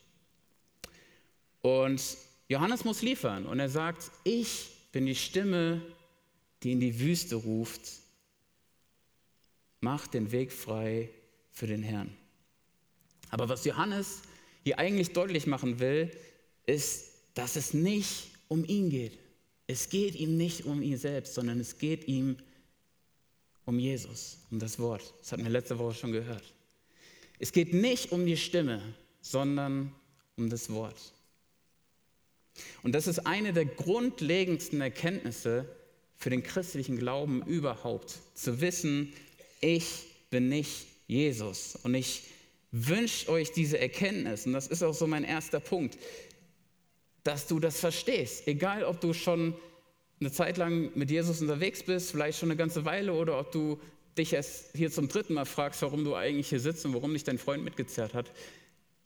Und 1.63 2.03
Johannes 2.49 2.85
muss 2.85 3.03
liefern 3.03 3.47
und 3.47 3.61
er 3.61 3.69
sagt, 3.69 4.11
ich 4.25 4.71
bin 4.93 5.07
die 5.07 5.15
Stimme, 5.15 5.83
die 6.63 6.73
in 6.73 6.81
die 6.81 6.99
Wüste 7.01 7.37
ruft, 7.37 7.81
mach 9.81 10.07
den 10.07 10.33
Weg 10.33 10.53
frei 10.53 11.09
für 11.53 11.67
den 11.67 11.83
Herrn. 11.83 12.15
Aber 13.31 13.49
was 13.49 13.65
Johannes 13.65 14.23
hier 14.65 14.79
eigentlich 14.79 15.13
deutlich 15.13 15.47
machen 15.47 15.81
will, 15.81 16.11
ist, 16.67 17.07
dass 17.35 17.57
es 17.57 17.73
nicht 17.73 18.31
um 18.49 18.65
ihn 18.65 18.91
geht. 18.91 19.19
Es 19.71 19.89
geht 19.89 20.17
ihm 20.17 20.37
nicht 20.37 20.65
um 20.65 20.83
ihn 20.83 20.99
selbst, 20.99 21.35
sondern 21.35 21.61
es 21.61 21.79
geht 21.79 22.09
ihm 22.09 22.37
um 23.67 23.79
Jesus, 23.79 24.39
um 24.51 24.59
das 24.59 24.81
Wort. 24.81 25.15
Das 25.21 25.31
hatten 25.31 25.45
wir 25.45 25.51
letzte 25.51 25.79
Woche 25.79 25.95
schon 25.95 26.11
gehört. 26.11 26.43
Es 27.39 27.53
geht 27.53 27.73
nicht 27.73 28.11
um 28.11 28.27
die 28.27 28.37
Stimme, 28.37 28.83
sondern 29.21 29.95
um 30.37 30.51
das 30.51 30.71
Wort. 30.71 31.13
Und 32.83 32.97
das 32.97 33.07
ist 33.07 33.21
eine 33.21 33.53
der 33.53 33.65
grundlegendsten 33.65 34.81
Erkenntnisse 34.81 35.69
für 36.17 36.31
den 36.31 36.43
christlichen 36.43 36.99
Glauben 36.99 37.41
überhaupt, 37.47 38.19
zu 38.35 38.61
wissen, 38.61 39.13
ich 39.61 40.07
bin 40.31 40.49
nicht 40.49 40.87
Jesus. 41.07 41.79
Und 41.85 41.95
ich 41.95 42.25
wünsche 42.73 43.29
euch 43.31 43.53
diese 43.53 43.79
Erkenntnis, 43.79 44.47
und 44.47 44.53
das 44.53 44.67
ist 44.67 44.83
auch 44.83 44.95
so 44.95 45.07
mein 45.07 45.23
erster 45.23 45.61
Punkt, 45.61 45.97
dass 47.25 47.47
du 47.47 47.61
das 47.61 47.79
verstehst, 47.79 48.47
egal 48.47 48.85
ob 48.85 49.01
du 49.01 49.13
schon 49.13 49.55
eine 50.21 50.33
Zeit 50.33 50.57
lang 50.57 50.91
mit 50.95 51.11
Jesus 51.11 51.41
unterwegs 51.41 51.83
bist, 51.83 52.11
vielleicht 52.11 52.39
schon 52.39 52.51
eine 52.51 52.57
ganze 52.57 52.85
Weile, 52.85 53.15
oder 53.15 53.39
ob 53.39 53.53
du 53.53 53.81
dich 54.19 54.33
erst 54.33 54.77
hier 54.77 54.91
zum 54.91 55.09
dritten 55.09 55.35
Mal 55.35 55.47
fragst, 55.47 55.83
warum 55.83 56.05
du 56.05 56.15
eigentlich 56.15 56.49
hier 56.49 56.61
sitzt 56.61 56.85
und 56.85 56.95
warum 56.95 57.13
dich 57.13 57.25
dein 57.25 57.39
Freund 57.39 57.65
mitgezerrt 57.65 58.15
hat. 58.15 58.31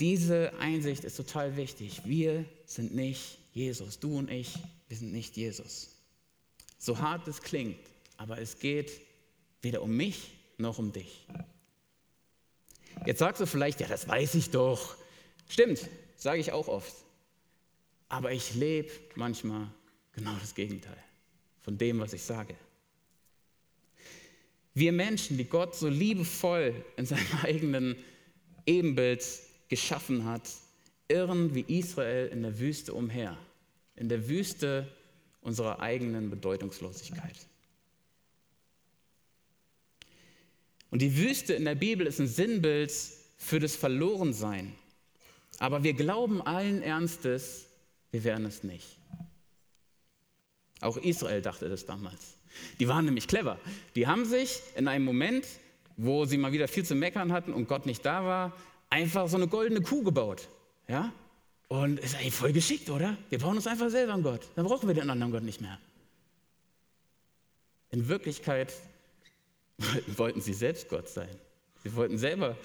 Diese 0.01 0.53
Einsicht 0.59 1.05
ist 1.05 1.17
total 1.17 1.57
wichtig. 1.57 2.03
Wir 2.05 2.45
sind 2.67 2.95
nicht 2.95 3.39
Jesus. 3.53 4.01
Du 4.01 4.19
und 4.19 4.31
ich, 4.31 4.55
wir 4.89 4.97
sind 4.97 5.13
nicht 5.13 5.37
Jesus. 5.37 5.91
So 6.79 6.99
hart 6.99 7.29
es 7.29 7.43
klingt, 7.43 7.79
aber 8.17 8.39
es 8.39 8.59
geht 8.59 9.01
weder 9.63 9.83
um 9.83 9.97
mich 9.97 10.33
noch 10.59 10.79
um 10.79 10.93
dich. 10.93 11.27
Jetzt 13.07 13.21
sagst 13.21 13.41
du 13.41 13.47
vielleicht, 13.47 13.81
ja, 13.81 13.87
das 13.87 14.09
weiß 14.09 14.35
ich 14.35 14.51
doch. 14.51 14.97
Stimmt, 15.49 15.89
sage 16.17 16.41
ich 16.41 16.53
auch 16.53 16.69
oft. 16.69 17.04
Aber 18.15 18.31
ich 18.31 18.55
lebe 18.55 18.93
manchmal 19.17 19.67
genau 20.13 20.37
das 20.41 20.55
Gegenteil 20.55 20.97
von 21.63 21.77
dem, 21.77 21.99
was 21.99 22.13
ich 22.13 22.23
sage. 22.23 22.55
Wir 24.73 24.93
Menschen, 24.93 25.37
die 25.37 25.47
Gott 25.47 25.75
so 25.75 25.89
liebevoll 25.89 26.85
in 26.97 27.07
seinem 27.07 27.27
eigenen 27.43 27.97
Ebenbild 28.67 29.27
geschaffen 29.69 30.27
hat, 30.27 30.49
irren 31.09 31.57
wie 31.57 31.65
Israel 31.67 32.29
in 32.29 32.43
der 32.43 32.61
Wüste 32.61 32.95
umher, 32.95 33.37
in 33.97 34.09
der 34.09 34.29
Wüste 34.29 34.87
unserer 35.41 35.81
eigenen 35.81 36.31
Bedeutungslosigkeit. 36.31 37.35
Und 40.93 41.03
die 41.03 41.17
Wüste 41.17 41.55
in 41.55 41.65
der 41.65 41.75
Bibel 41.75 42.07
ist 42.07 42.21
ein 42.21 42.29
Sinnbild 42.29 42.93
für 43.39 43.59
das 43.59 43.75
Verlorensein. 43.75 44.73
Aber 45.59 45.83
wir 45.83 45.95
glauben 45.95 46.41
allen 46.43 46.81
Ernstes, 46.81 47.67
wir 48.15 48.23
wären 48.23 48.45
es 48.45 48.63
nicht. 48.63 48.87
Auch 50.81 50.97
Israel 50.99 51.43
dachte 51.43 51.69
das 51.69 51.85
damals. 51.85 52.39
Die 52.79 52.87
waren 52.87 53.07
nämlich 53.07 53.27
clever. 53.27 53.59
Die 53.97 54.07
haben 54.07 54.25
sich 54.25 54.61
in 54.77 54.87
einem 54.87 55.05
Moment, 55.05 55.45
wo 55.97 56.25
sie 56.25 56.39
mal 56.39 56.53
wieder 56.53 56.69
viel 56.69 56.85
zu 56.85 56.95
meckern 56.95 57.33
hatten 57.33 57.53
und 57.53 57.67
Gott 57.67 57.87
nicht 57.87 58.07
da 58.07 58.25
war, 58.25 58.53
einfach 58.89 59.27
so 59.27 59.37
eine 59.37 59.49
goldene 59.49 59.81
Kuh 59.81 60.05
gebaut. 60.05 60.49
Ja? 60.87 61.13
Und 61.67 61.99
ist 61.99 62.15
eigentlich 62.15 62.35
voll 62.35 62.53
geschickt, 62.53 62.89
oder? 62.89 63.17
Wir 63.31 63.41
bauen 63.41 63.57
uns 63.57 63.67
einfach 63.67 63.91
selber 63.91 64.15
einen 64.15 64.23
Gott. 64.23 64.43
Dann 64.55 64.65
brauchen 64.65 64.87
wir 64.87 64.95
den 64.95 65.11
anderen 65.11 65.33
Gott 65.33 65.43
nicht 65.43 65.61
mehr. 65.61 65.81
In 67.91 68.07
Wirklichkeit 68.07 68.73
wollten 70.07 70.41
sie 70.41 70.55
selbst 70.55 70.89
Gott 70.89 71.09
sein. 71.09 71.35
Sie 71.83 71.93
wollten 71.97 72.17
selber 72.17 72.57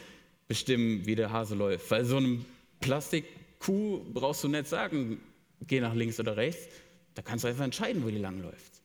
bestimmen, 0.48 1.08
wie 1.08 1.16
der 1.16 1.32
Hase 1.32 1.56
läuft. 1.56 1.90
Weil 1.90 2.06
so 2.06 2.18
eine 2.18 2.46
Plastikkuh 2.82 4.02
brauchst 4.14 4.44
du 4.44 4.48
nicht 4.48 4.68
sagen, 4.68 5.20
geh 5.68 5.80
nach 5.80 5.94
links 5.94 6.20
oder 6.20 6.38
rechts. 6.38 6.68
Da 7.16 7.22
kannst 7.22 7.44
du 7.44 7.48
einfach 7.48 7.66
entscheiden, 7.66 8.04
wo 8.04 8.10
die 8.10 8.18
lang 8.18 8.42
läuft. 8.42 8.82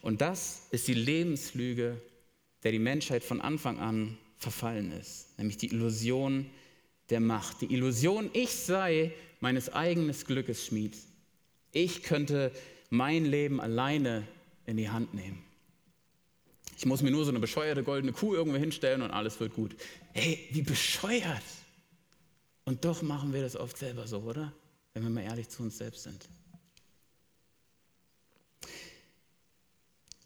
Und 0.00 0.20
das 0.20 0.66
ist 0.70 0.88
die 0.88 0.94
Lebenslüge, 0.94 2.00
der 2.62 2.72
die 2.72 2.78
Menschheit 2.78 3.22
von 3.22 3.40
Anfang 3.40 3.78
an 3.78 4.18
verfallen 4.36 4.90
ist, 4.92 5.38
nämlich 5.38 5.56
die 5.56 5.68
Illusion 5.68 6.50
der 7.10 7.20
Macht. 7.20 7.60
Die 7.60 7.72
Illusion, 7.72 8.30
ich 8.32 8.50
sei 8.50 9.12
meines 9.40 9.72
eigenen 9.72 10.12
Glückes 10.24 10.66
Schmied. 10.66 10.96
Ich 11.70 12.02
könnte 12.02 12.50
mein 12.90 13.24
Leben 13.24 13.60
alleine 13.60 14.26
in 14.66 14.76
die 14.76 14.90
Hand 14.90 15.14
nehmen. 15.14 15.42
Ich 16.76 16.86
muss 16.86 17.02
mir 17.02 17.10
nur 17.10 17.24
so 17.24 17.30
eine 17.30 17.38
bescheuerte 17.38 17.84
goldene 17.84 18.12
Kuh 18.12 18.34
irgendwo 18.34 18.58
hinstellen 18.58 19.02
und 19.02 19.10
alles 19.10 19.38
wird 19.38 19.54
gut. 19.54 19.76
Hey, 20.12 20.48
wie 20.50 20.62
bescheuert! 20.62 21.42
Und 22.64 22.84
doch 22.84 23.02
machen 23.02 23.32
wir 23.32 23.42
das 23.42 23.56
oft 23.56 23.76
selber 23.76 24.06
so, 24.06 24.20
oder? 24.20 24.52
Wenn 24.94 25.02
wir 25.02 25.10
mal 25.10 25.22
ehrlich 25.22 25.48
zu 25.48 25.62
uns 25.62 25.78
selbst 25.78 26.04
sind. 26.04 26.28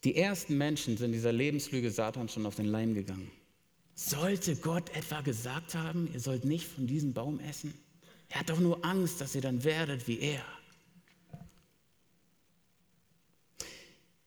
Die 0.05 0.16
ersten 0.16 0.57
Menschen 0.57 0.97
sind 0.97 1.12
dieser 1.12 1.33
Lebenslüge 1.33 1.90
Satan 1.90 2.28
schon 2.28 2.47
auf 2.47 2.55
den 2.55 2.66
Leim 2.66 2.95
gegangen. 2.95 3.31
Sollte 3.95 4.55
Gott 4.57 4.95
etwa 4.95 5.23
gesagt 5.23 5.75
haben, 5.75 6.09
ihr 6.12 6.21
sollt 6.21 6.45
nicht 6.45 6.66
von 6.66 6.87
diesem 6.87 7.14
Baum 7.14 7.40
essen? 7.40 7.75
Er 8.28 8.40
hat 8.40 8.50
doch 8.50 8.61
nur 8.61 8.85
Angst, 8.85 9.21
dass 9.21 9.35
ihr 9.35 9.40
dann 9.40 9.64
werdet 9.64 10.07
wie 10.07 10.19
er. 10.19 10.45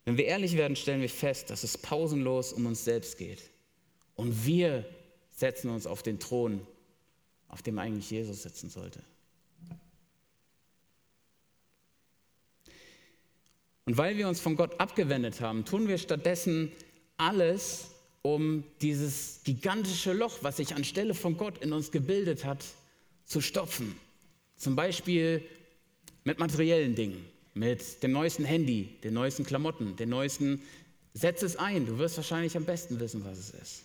Wenn 0.06 0.18
wir 0.18 0.26
ehrlich 0.26 0.58
werden, 0.58 0.76
stellen 0.76 1.02
wir 1.02 1.10
fest, 1.10 1.50
dass 1.52 1.64
es 1.64 1.78
pausenlos 1.78 2.52
um 2.52 2.66
uns 2.66 2.84
selbst 2.84 3.18
geht. 3.18 3.52
Und 4.16 4.46
wir 4.46 4.86
setzen 5.30 5.70
uns 5.70 5.86
auf 5.86 6.02
den 6.02 6.20
Thron, 6.20 6.66
auf 7.50 7.62
dem 7.62 7.78
eigentlich 7.78 8.10
Jesus 8.10 8.44
sitzen 8.44 8.70
sollte. 8.70 9.04
Und 13.86 13.98
weil 13.98 14.18
wir 14.18 14.28
uns 14.28 14.40
von 14.40 14.56
Gott 14.56 14.80
abgewendet 14.80 15.42
haben, 15.42 15.66
tun 15.66 15.88
wir 15.88 15.98
stattdessen 15.98 16.72
alles, 17.18 17.92
um 18.22 18.64
dieses 18.82 19.42
gigantische 19.44 20.14
Loch, 20.14 20.38
was 20.42 20.58
sich 20.58 20.76
anstelle 20.76 21.14
von 21.14 21.38
Gott 21.38 21.58
in 21.58 21.74
uns 21.74 21.92
gebildet 21.92 22.46
hat, 22.46 22.64
zu 23.26 23.42
stopfen. 23.42 23.96
Zum 24.56 24.76
Beispiel 24.76 25.44
mit 26.24 26.40
materiellen 26.40 26.96
Dingen 26.96 27.26
mit 27.60 28.04
dem 28.04 28.14
neuesten 28.14 28.46
Handy, 28.46 28.90
den 29.04 29.14
neuesten 29.14 29.46
Klamotten, 29.46 29.96
den 29.98 30.10
neuesten, 30.10 30.62
setz 31.14 31.44
es 31.44 31.58
ein, 31.58 31.86
du 31.86 31.98
wirst 31.98 32.16
wahrscheinlich 32.16 32.56
am 32.56 32.64
besten 32.64 33.00
wissen, 33.00 33.26
was 33.26 33.38
es 33.38 33.50
ist. 33.50 33.84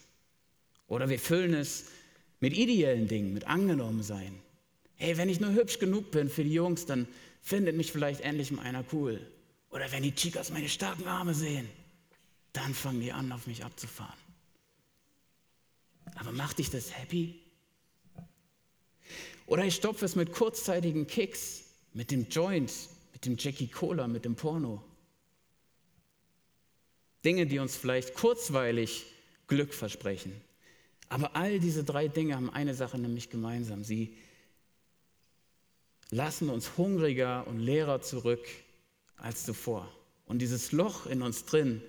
Oder 0.87 1.09
wir 1.09 1.19
füllen 1.19 1.55
es 1.55 1.87
mit 2.41 2.57
ideellen 2.57 3.09
Dingen, 3.09 3.33
mit 3.33 3.47
angenommen 3.47 4.03
sein. 4.03 4.41
Hey, 4.97 5.17
wenn 5.17 5.29
ich 5.29 5.41
nur 5.41 5.53
hübsch 5.53 5.79
genug 5.79 6.11
bin 6.11 6.29
für 6.29 6.45
die 6.45 6.53
Jungs, 6.53 6.87
dann 6.87 7.09
findet 7.43 7.77
mich 7.77 7.93
vielleicht 7.93 8.21
endlich 8.21 8.51
mal 8.51 8.63
einer 8.63 8.85
cool. 8.93 9.21
Oder 9.71 9.91
wenn 9.93 10.03
die 10.03 10.15
Chicas 10.15 10.51
meine 10.51 10.69
starken 10.69 11.07
Arme 11.07 11.35
sehen, 11.35 11.69
dann 12.53 12.75
fangen 12.75 13.01
die 13.01 13.13
an, 13.13 13.33
auf 13.33 13.47
mich 13.47 13.65
abzufahren. 13.65 14.19
Aber 16.17 16.33
macht 16.33 16.59
dich 16.59 16.71
das 16.71 16.97
happy? 16.97 17.41
Oder 19.47 19.65
ich 19.65 19.75
stopfe 19.75 20.05
es 20.05 20.17
mit 20.17 20.33
kurzzeitigen 20.33 21.07
Kicks, 21.07 21.65
mit 21.93 22.11
dem 22.11 22.29
Joint, 22.29 22.73
dem 23.25 23.37
Jackie 23.39 23.69
Cola, 23.69 24.07
mit 24.07 24.25
dem 24.25 24.37
Porno. 24.37 24.83
Dinge, 27.25 27.47
die 27.47 27.59
uns 27.59 27.77
vielleicht 27.77 28.15
kurzweilig 28.15 29.07
Glück 29.47 29.73
versprechen. 29.73 30.33
Aber 31.15 31.37
all 31.37 31.61
diese 31.61 31.85
drei 31.85 32.09
Dinge 32.09 32.35
haben 32.35 32.51
eine 32.51 32.75
Sache 32.75 32.99
nämlich 32.99 33.31
gemeinsam. 33.31 33.85
Sie 33.85 34.17
lassen 36.11 36.51
uns 36.51 36.77
hungriger 36.77 37.47
und 37.47 37.61
leerer 37.61 38.01
zurück 38.01 38.45
als 39.17 39.45
zuvor. 39.45 39.89
Und 40.27 40.41
dieses 40.41 40.73
Loch 40.73 41.07
in 41.07 41.23
uns 41.23 41.45
drin 41.45 41.81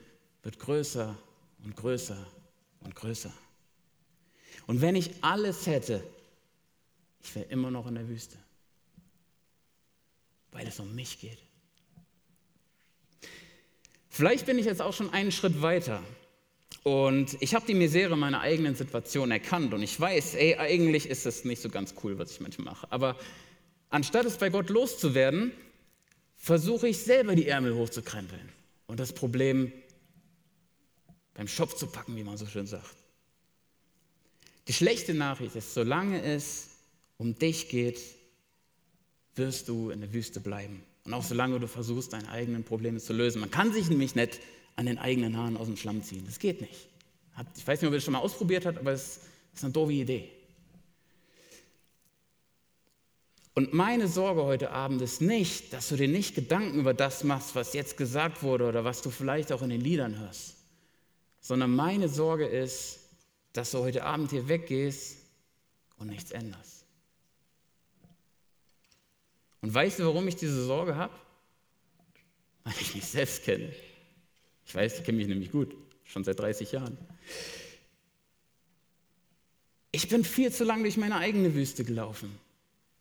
wird 0.43 0.59
größer 0.59 1.17
und 1.63 1.75
größer 1.75 2.23
und 2.81 2.93
größer. 2.93 3.33
Und 4.67 4.81
wenn 4.81 4.95
ich 4.95 5.23
alles 5.23 5.65
hätte, 5.65 6.03
ich 7.23 7.33
wäre 7.33 7.47
immer 7.47 7.71
noch 7.71 7.87
in 7.87 7.95
der 7.95 8.07
Wüste 8.07 8.37
weil 10.55 10.67
es 10.67 10.79
um 10.79 10.95
mich 10.95 11.19
geht. 11.19 11.37
Vielleicht 14.09 14.45
bin 14.45 14.57
ich 14.57 14.65
jetzt 14.65 14.81
auch 14.81 14.93
schon 14.93 15.11
einen 15.11 15.33
Schritt 15.33 15.61
weiter 15.61 16.01
und 16.85 17.35
ich 17.39 17.55
habe 17.55 17.65
die 17.65 17.73
Misere 17.73 18.15
meiner 18.15 18.41
eigenen 18.41 18.75
Situation 18.75 19.31
erkannt 19.31 19.73
und 19.73 19.81
ich 19.81 19.99
weiß, 19.99 20.35
ey, 20.35 20.55
eigentlich 20.57 21.09
ist 21.09 21.25
es 21.25 21.43
nicht 21.43 21.59
so 21.59 21.67
ganz 21.67 21.95
cool, 22.03 22.19
was 22.19 22.29
ich 22.29 22.41
manchmal 22.41 22.65
mache. 22.65 22.85
Aber 22.91 23.17
anstatt 23.89 24.27
es 24.27 24.37
bei 24.37 24.51
Gott 24.51 24.69
loszuwerden, 24.69 25.51
versuche 26.37 26.87
ich 26.87 26.99
selber 26.99 27.33
die 27.33 27.47
Ärmel 27.47 27.73
hochzukrempeln 27.73 28.49
und 28.85 28.99
das 28.99 29.13
Problem 29.13 29.71
beim 31.33 31.47
Schopf 31.47 31.73
zu 31.73 31.87
packen, 31.87 32.15
wie 32.17 32.23
man 32.23 32.37
so 32.37 32.45
schön 32.45 32.67
sagt. 32.67 32.95
Die 34.67 34.73
schlechte 34.73 35.15
Nachricht 35.15 35.55
ist, 35.55 35.73
solange 35.73 36.21
es 36.21 36.67
um 37.17 37.33
dich 37.33 37.67
geht, 37.67 37.99
wirst 39.33 39.69
du 39.69 39.89
in 39.89 40.01
der 40.01 40.13
Wüste 40.13 40.39
bleiben. 40.39 40.83
Und 41.03 41.15
auch 41.15 41.23
solange 41.23 41.59
du 41.59 41.67
versuchst, 41.67 42.13
deine 42.13 42.29
eigenen 42.29 42.63
Probleme 42.63 42.99
zu 42.99 43.13
lösen. 43.13 43.39
Man 43.39 43.49
kann 43.49 43.73
sich 43.73 43.89
nämlich 43.89 44.13
nicht 44.13 44.39
an 44.75 44.85
den 44.85 44.97
eigenen 44.97 45.37
Haaren 45.37 45.57
aus 45.57 45.67
dem 45.67 45.77
Schlamm 45.77 46.03
ziehen. 46.03 46.23
Das 46.25 46.39
geht 46.39 46.61
nicht. 46.61 46.87
Ich 47.55 47.67
weiß 47.67 47.81
nicht, 47.81 47.87
ob 47.87 47.93
ihr 47.93 47.97
das 47.97 48.03
schon 48.03 48.13
mal 48.13 48.19
ausprobiert 48.19 48.65
habt, 48.65 48.77
aber 48.77 48.91
es 48.91 49.21
ist 49.53 49.63
eine 49.63 49.73
doofe 49.73 49.93
Idee. 49.93 50.31
Und 53.53 53.73
meine 53.73 54.09
Sorge 54.09 54.43
heute 54.43 54.71
Abend 54.71 55.01
ist 55.01 55.21
nicht, 55.21 55.71
dass 55.71 55.87
du 55.87 55.95
dir 55.95 56.09
nicht 56.09 56.35
Gedanken 56.35 56.79
über 56.79 56.93
das 56.93 57.23
machst, 57.23 57.55
was 57.55 57.73
jetzt 57.73 57.95
gesagt 57.95 58.43
wurde 58.43 58.67
oder 58.67 58.83
was 58.83 59.01
du 59.01 59.09
vielleicht 59.09 59.53
auch 59.53 59.61
in 59.61 59.69
den 59.69 59.79
Liedern 59.79 60.19
hörst, 60.19 60.55
sondern 61.39 61.73
meine 61.73 62.09
Sorge 62.09 62.45
ist, 62.45 62.99
dass 63.53 63.71
du 63.71 63.79
heute 63.79 64.03
Abend 64.03 64.31
hier 64.31 64.49
weggehst 64.49 65.19
und 65.97 66.07
nichts 66.07 66.31
änderst. 66.31 66.83
Und 69.61 69.73
weißt 69.73 69.99
du, 69.99 70.05
warum 70.05 70.27
ich 70.27 70.35
diese 70.35 70.65
Sorge 70.65 70.97
habe? 70.97 71.13
Weil 72.65 72.73
ich 72.81 72.93
mich 72.93 73.05
selbst 73.05 73.43
kenne. 73.43 73.71
Ich 74.65 74.75
weiß, 74.75 74.99
ich 74.99 75.03
kenne 75.03 75.17
mich 75.17 75.27
nämlich 75.27 75.51
gut, 75.51 75.75
schon 76.03 76.23
seit 76.23 76.39
30 76.39 76.71
Jahren. 76.71 76.97
Ich 79.91 80.09
bin 80.09 80.23
viel 80.23 80.51
zu 80.51 80.63
lange 80.63 80.83
durch 80.83 80.97
meine 80.97 81.17
eigene 81.17 81.53
Wüste 81.55 81.83
gelaufen. 81.83 82.37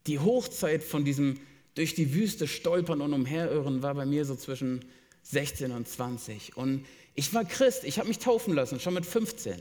Die 0.07 0.19
Hochzeit 0.19 0.85
von 0.85 1.05
diesem 1.05 1.41
durch 1.75 1.95
die 1.95 2.15
Wüste 2.15 2.47
stolpern 2.47 3.01
und 3.01 3.13
umherirren 3.13 3.83
war 3.83 3.95
bei 3.95 4.07
mir 4.07 4.25
so 4.25 4.37
zwischen 4.37 4.85
16 5.23 5.73
und 5.73 5.89
20. 5.89 6.57
Und 6.57 6.87
ich 7.15 7.35
war 7.35 7.45
Christ, 7.45 7.85
ich 7.85 7.99
habe 7.99 8.09
mich 8.09 8.19
taufen 8.19 8.55
lassen, 8.55 8.81
schon 8.81 8.95
mit 8.95 9.07
15. 9.07 9.55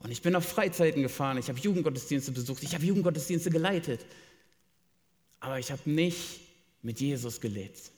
Und 0.00 0.10
ich 0.10 0.22
bin 0.22 0.34
auf 0.34 0.44
Freizeiten 0.44 1.02
gefahren, 1.02 1.38
ich 1.38 1.48
habe 1.48 1.58
Jugendgottesdienste 1.58 2.32
besucht, 2.32 2.62
ich 2.62 2.74
habe 2.74 2.84
Jugendgottesdienste 2.84 3.50
geleitet. 3.50 4.04
Aber 5.40 5.58
ich 5.58 5.70
habe 5.70 5.88
nicht 5.88 6.40
mit 6.82 7.00
Jesus 7.00 7.40
gelebt, 7.40 7.92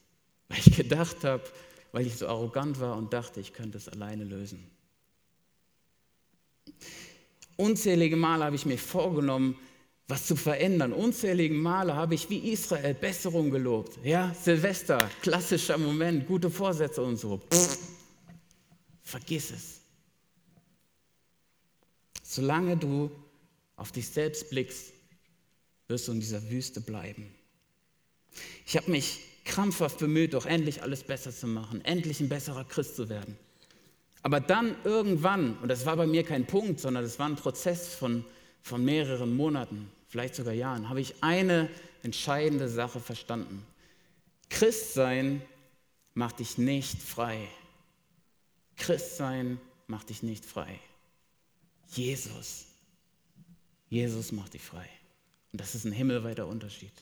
weil 0.49 0.59
ich 0.59 0.77
gedacht 0.77 1.25
habe, 1.25 1.43
weil 1.93 2.07
ich 2.07 2.17
so 2.17 2.27
arrogant 2.27 2.81
war 2.81 2.97
und 2.97 3.13
dachte, 3.13 3.41
ich 3.41 3.53
könnte 3.53 3.79
es 3.79 3.89
alleine 3.89 4.25
lösen. 4.25 4.67
Unzählige 7.57 8.17
Male 8.17 8.45
habe 8.45 8.57
ich 8.57 8.67
mir 8.67 8.79
vorgenommen, 8.79 9.57
was 10.09 10.27
zu 10.27 10.35
verändern. 10.37 10.93
Unzählige 10.93 11.55
Male 11.55 11.95
habe 11.95 12.15
ich 12.15 12.29
wie 12.29 12.51
Israel 12.51 12.95
Besserung 12.95 13.51
gelobt. 13.51 13.99
Ja, 14.05 14.35
Silvester, 14.35 15.09
klassischer 15.21 15.79
Moment, 15.79 16.27
gute 16.27 16.51
Vorsätze 16.51 17.03
und 17.03 17.19
so. 17.19 17.39
Pff, 17.39 17.79
vergiss 19.03 19.51
es. 19.51 19.81
Solange 22.23 22.77
du 22.77 23.11
auf 23.77 23.93
dich 23.93 24.09
selbst 24.09 24.49
blickst, 24.51 24.93
wirst 25.89 26.09
du 26.09 26.13
in 26.13 26.21
dieser 26.21 26.51
Wüste 26.51 26.81
bleiben. 26.81 27.35
Ich 28.65 28.77
habe 28.77 28.91
mich 28.91 29.21
krampfhaft 29.45 29.99
bemüht, 29.99 30.35
doch 30.35 30.47
endlich 30.47 30.83
alles 30.83 31.03
besser 31.03 31.33
zu 31.33 31.47
machen, 31.47 31.85
endlich 31.85 32.21
ein 32.21 32.29
besserer 32.29 32.65
Christ 32.65 32.97
zu 32.97 33.09
werden. 33.09 33.37
Aber 34.23 34.41
dann 34.41 34.77
irgendwann, 34.85 35.59
und 35.59 35.69
das 35.69 35.85
war 35.85 35.97
bei 35.97 36.07
mir 36.07 36.23
kein 36.23 36.47
Punkt, 36.47 36.79
sondern 36.79 37.03
das 37.03 37.19
war 37.19 37.29
ein 37.29 37.37
Prozess 37.37 37.95
von, 37.95 38.25
von 38.63 38.85
mehreren 38.85 39.35
Monaten, 39.35 39.91
vielleicht 40.09 40.37
sogar 40.37 40.55
Jahren, 40.55 40.89
habe 40.89 41.01
ich 41.01 41.15
eine 41.23 41.69
entscheidende 42.03 42.69
Sache 42.69 43.01
verstanden. 43.01 43.65
Christsein 44.49 45.43
macht 46.15 46.39
dich 46.39 46.59
nicht 46.59 47.03
frei. 47.03 47.49
Christsein 48.77 49.61
macht 49.87 50.11
dich 50.11 50.23
nicht 50.23 50.45
frei. 50.45 50.79
Jesus. 51.89 52.67
Jesus 53.89 54.33
macht 54.33 54.55
dich 54.55 54.63
frei. 54.63 54.89
Und 55.53 55.61
das 55.61 55.75
ist 55.75 55.85
ein 55.85 55.93
himmelweiter 55.93 56.47
Unterschied. 56.47 56.93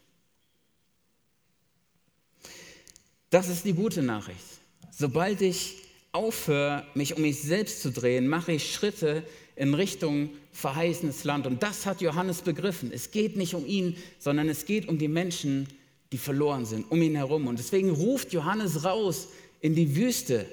Das 3.30 3.48
ist 3.48 3.64
die 3.64 3.72
gute 3.72 4.02
Nachricht. 4.02 4.44
Sobald 4.90 5.40
ich 5.40 5.76
aufhöre, 6.12 6.84
mich 6.94 7.16
um 7.16 7.22
mich 7.22 7.40
selbst 7.40 7.80
zu 7.80 7.92
drehen, 7.92 8.26
mache 8.26 8.52
ich 8.52 8.72
Schritte 8.72 9.24
in 9.54 9.74
Richtung 9.74 10.30
verheißenes 10.52 11.24
Land. 11.24 11.46
Und 11.46 11.62
das 11.62 11.86
hat 11.86 12.00
Johannes 12.00 12.42
begriffen. 12.42 12.90
Es 12.92 13.12
geht 13.12 13.36
nicht 13.36 13.54
um 13.54 13.64
ihn, 13.66 13.96
sondern 14.18 14.48
es 14.48 14.64
geht 14.64 14.88
um 14.88 14.98
die 14.98 15.08
Menschen, 15.08 15.68
die 16.10 16.18
verloren 16.18 16.66
sind, 16.66 16.90
um 16.90 17.00
ihn 17.00 17.14
herum. 17.14 17.46
Und 17.46 17.58
deswegen 17.58 17.90
ruft 17.90 18.32
Johannes 18.32 18.84
raus 18.84 19.28
in 19.60 19.74
die 19.74 19.94
Wüste 19.94 20.46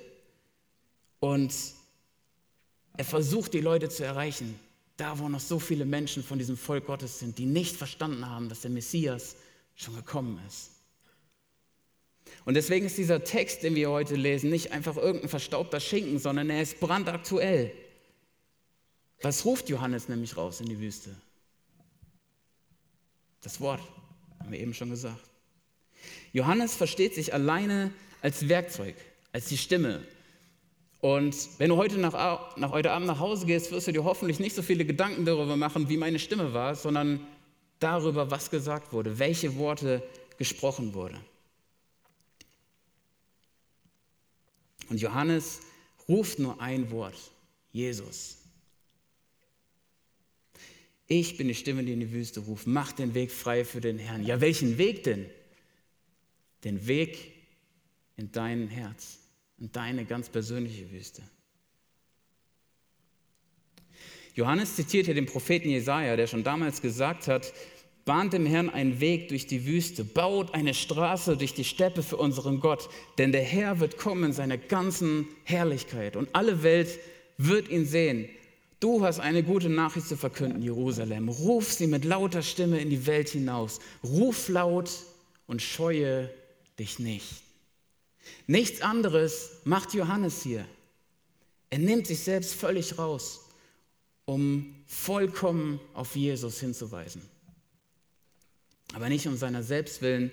und 1.20 1.54
er 2.96 3.06
versucht, 3.06 3.54
die 3.54 3.62
Leute 3.62 3.90
zu 3.90 4.04
erreichen, 4.04 4.60
da 4.98 5.18
wo 5.18 5.30
noch 5.30 5.40
so 5.40 5.60
viele 5.60 5.86
Menschen 5.86 6.24
von 6.24 6.38
diesem 6.38 6.58
Volk 6.58 6.86
Gottes 6.86 7.20
sind, 7.20 7.38
die 7.38 7.46
nicht 7.46 7.76
verstanden 7.76 8.28
haben, 8.28 8.50
dass 8.50 8.62
der 8.62 8.72
Messias 8.72 9.36
schon 9.76 9.96
gekommen 9.96 10.40
ist. 10.48 10.72
Und 12.48 12.54
deswegen 12.54 12.86
ist 12.86 12.98
dieser 12.98 13.26
Text, 13.26 13.64
den 13.64 13.76
wir 13.76 13.90
heute 13.90 14.16
lesen, 14.16 14.50
nicht 14.50 14.72
einfach 14.72 14.96
irgendein 14.96 15.28
verstaubter 15.28 15.82
Schinken, 15.82 16.18
sondern 16.18 16.50
er 16.50 16.62
ist 16.62 16.80
brandaktuell. 16.80 17.74
Was 19.22 19.44
ruft 19.44 19.68
Johannes 19.68 20.08
nämlich 20.08 20.38
raus 20.38 20.62
in 20.62 20.68
die 20.68 20.80
Wüste? 20.80 21.14
Das 23.42 23.60
Wort, 23.60 23.82
haben 24.40 24.50
wir 24.50 24.62
eben 24.62 24.74
schon 24.74 24.90
gesagt. 24.90 25.20
Johannes 26.32 26.74
versteht 26.74 27.16
sich 27.16 27.34
alleine 27.34 27.92
als 28.22 28.48
Werkzeug, 28.48 28.96
als 29.34 29.48
die 29.48 29.58
Stimme. 29.58 30.02
Und 31.02 31.36
wenn 31.58 31.68
du 31.68 31.76
heute, 31.76 31.98
nach, 31.98 32.56
nach 32.56 32.72
heute 32.72 32.92
Abend 32.92 33.08
nach 33.08 33.20
Hause 33.20 33.46
gehst, 33.46 33.74
wirst 33.74 33.88
du 33.88 33.92
dir 33.92 34.06
hoffentlich 34.06 34.40
nicht 34.40 34.56
so 34.56 34.62
viele 34.62 34.86
Gedanken 34.86 35.26
darüber 35.26 35.58
machen, 35.58 35.90
wie 35.90 35.98
meine 35.98 36.18
Stimme 36.18 36.54
war, 36.54 36.76
sondern 36.76 37.20
darüber, 37.80 38.32
was 38.32 38.50
gesagt 38.50 38.94
wurde, 38.94 39.20
welche 39.20 39.58
Worte 39.58 40.02
gesprochen 40.38 40.94
wurden. 40.94 41.20
Und 44.90 45.02
Johannes 45.02 45.62
ruft 46.08 46.40
nur 46.40 46.62
ein 46.62 46.92
Wort, 46.92 47.16
Jesus. 47.72 48.38
Ich 51.08 51.38
bin 51.38 51.48
die 51.48 51.56
Stimme, 51.56 51.84
die 51.84 51.94
in 51.94 52.02
die 52.02 52.12
Wüste 52.12 52.42
ruft. 52.42 52.68
Mach 52.68 52.92
den 52.92 53.14
Weg 53.14 53.32
frei 53.32 53.64
für 53.64 53.82
den 53.82 53.98
Herrn. 53.98 54.26
Ja, 54.26 54.42
welchen 54.42 54.78
Weg 54.78 55.04
denn? 55.04 55.26
Den 56.64 56.88
Weg 56.88 57.32
in 58.18 58.32
dein 58.32 58.68
Herz, 58.68 59.20
in 59.58 59.72
deine 59.72 60.06
ganz 60.06 60.28
persönliche 60.28 60.92
Wüste. 60.92 61.22
Johannes 64.34 64.76
zitiert 64.76 65.06
hier 65.06 65.16
den 65.16 65.26
Propheten 65.26 65.70
Jesaja, 65.70 66.16
der 66.16 66.28
schon 66.28 66.44
damals 66.44 66.82
gesagt 66.82 67.28
hat: 67.28 67.54
bahnt 68.08 68.32
dem 68.32 68.46
Herrn 68.46 68.70
einen 68.70 69.02
Weg 69.02 69.28
durch 69.28 69.48
die 69.48 69.66
Wüste, 69.66 70.06
baut 70.06 70.54
eine 70.54 70.74
Straße 70.74 71.36
durch 71.36 71.54
die 71.54 71.66
Steppe 71.66 72.02
für 72.02 72.16
unseren 72.16 72.62
Gott, 72.62 72.90
denn 73.18 73.34
der 73.34 73.44
Herr 73.44 73.82
wird 73.82 73.98
kommen 73.98 74.24
in 74.24 74.34
seiner 74.34 74.58
ganzen 74.58 75.28
Herrlichkeit 75.44 76.16
und 76.16 76.34
alle 76.34 76.64
Welt 76.64 77.00
wird 77.38 77.68
ihn 77.68 77.86
sehen. 77.86 78.30
Du 78.80 79.04
hast 79.04 79.20
eine 79.20 79.44
gute 79.44 79.70
Nachricht 79.70 80.08
zu 80.08 80.16
verkünden, 80.16 80.62
Jerusalem. 80.62 81.28
Ruf 81.28 81.74
sie 81.74 81.88
mit 81.88 82.06
lauter 82.06 82.44
Stimme 82.44 82.80
in 82.80 82.90
die 82.90 83.06
Welt 83.08 83.30
hinaus. 83.30 83.80
Ruf 84.04 84.48
laut 84.48 84.90
und 85.46 85.62
scheue 85.62 86.30
dich 86.80 87.00
nicht. 87.00 87.42
Nichts 88.46 88.82
anderes 88.82 89.60
macht 89.66 89.94
Johannes 89.94 90.44
hier. 90.44 90.66
Er 91.70 91.80
nimmt 91.80 92.08
sich 92.08 92.20
selbst 92.20 92.54
völlig 92.54 92.98
raus, 92.98 93.50
um 94.26 94.76
vollkommen 94.86 95.82
auf 95.94 96.16
Jesus 96.16 96.62
hinzuweisen. 96.62 97.22
Aber 98.94 99.10
nicht 99.10 99.28
um 99.28 99.36
seiner 99.36 99.64
selbst 99.64 100.02
willen, 100.02 100.32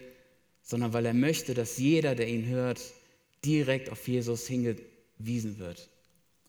sondern 0.62 0.92
weil 0.92 1.06
er 1.06 1.14
möchte, 1.14 1.54
dass 1.54 1.78
jeder, 1.78 2.14
der 2.14 2.28
ihn 2.28 2.46
hört, 2.46 2.80
direkt 3.44 3.90
auf 3.90 4.06
Jesus 4.08 4.46
hingewiesen 4.46 5.58
wird 5.58 5.88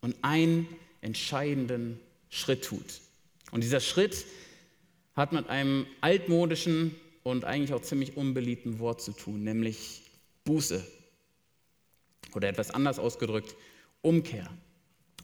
und 0.00 0.16
einen 0.22 0.66
entscheidenden 1.02 2.00
Schritt 2.30 2.64
tut. 2.64 3.00
Und 3.52 3.62
dieser 3.62 3.80
Schritt 3.80 4.24
hat 5.14 5.32
mit 5.32 5.48
einem 5.48 5.86
altmodischen 6.00 6.94
und 7.22 7.44
eigentlich 7.44 7.74
auch 7.74 7.82
ziemlich 7.82 8.16
unbeliebten 8.16 8.78
Wort 8.78 9.02
zu 9.02 9.12
tun, 9.12 9.42
nämlich 9.42 10.02
Buße. 10.44 10.86
Oder 12.34 12.48
etwas 12.48 12.70
anders 12.70 12.98
ausgedrückt, 12.98 13.56
Umkehr. 14.02 14.48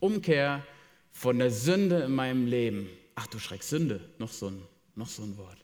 Umkehr 0.01 0.67
von 1.13 1.39
der 1.39 1.51
Sünde 1.51 2.01
in 2.01 2.15
meinem 2.15 2.47
Leben. 2.47 2.89
Ach 3.15 3.27
du 3.27 3.39
Schreck, 3.39 3.63
Sünde, 3.63 4.01
noch 4.19 4.33
so 4.33 4.49
ein, 4.49 4.63
noch 4.97 5.09
so 5.09 5.23
ein 5.23 5.37
Wort. 5.37 5.62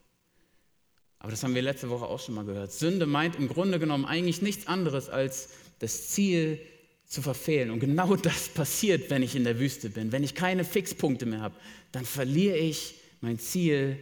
Aber 1.19 1.31
das 1.31 1.43
haben 1.43 1.55
wir 1.55 1.63
letzte 1.63 1.91
Woche 1.91 2.07
auch 2.07 2.21
schon 2.21 2.35
mal 2.35 2.45
gehört. 2.45 2.73
Sünde 2.73 3.07
meint 3.07 3.37
im 3.37 3.49
Grunde 3.49 3.79
genommen 3.79 4.05
eigentlich 4.05 4.43
nichts 4.43 4.67
anderes 4.67 5.09
als 5.09 5.49
das 5.81 6.09
Ziel 6.11 6.61
zu 7.07 7.23
verfehlen. 7.23 7.71
Und 7.71 7.81
genau 7.81 8.15
das 8.17 8.49
passiert, 8.49 9.11
wenn 9.11 9.23
ich 9.23 9.35
in 9.35 9.45
der 9.45 9.59
Wüste 9.59 9.91
bin. 9.91 10.13
Wenn 10.13 10.23
ich 10.23 10.35
keine 10.35 10.65
Fixpunkte 10.65 11.27
mehr 11.27 11.41
habe, 11.41 11.55
dann 11.93 12.05
verliere 12.05 12.57
ich 12.57 12.95
mein 13.21 13.39
Ziel 13.39 13.99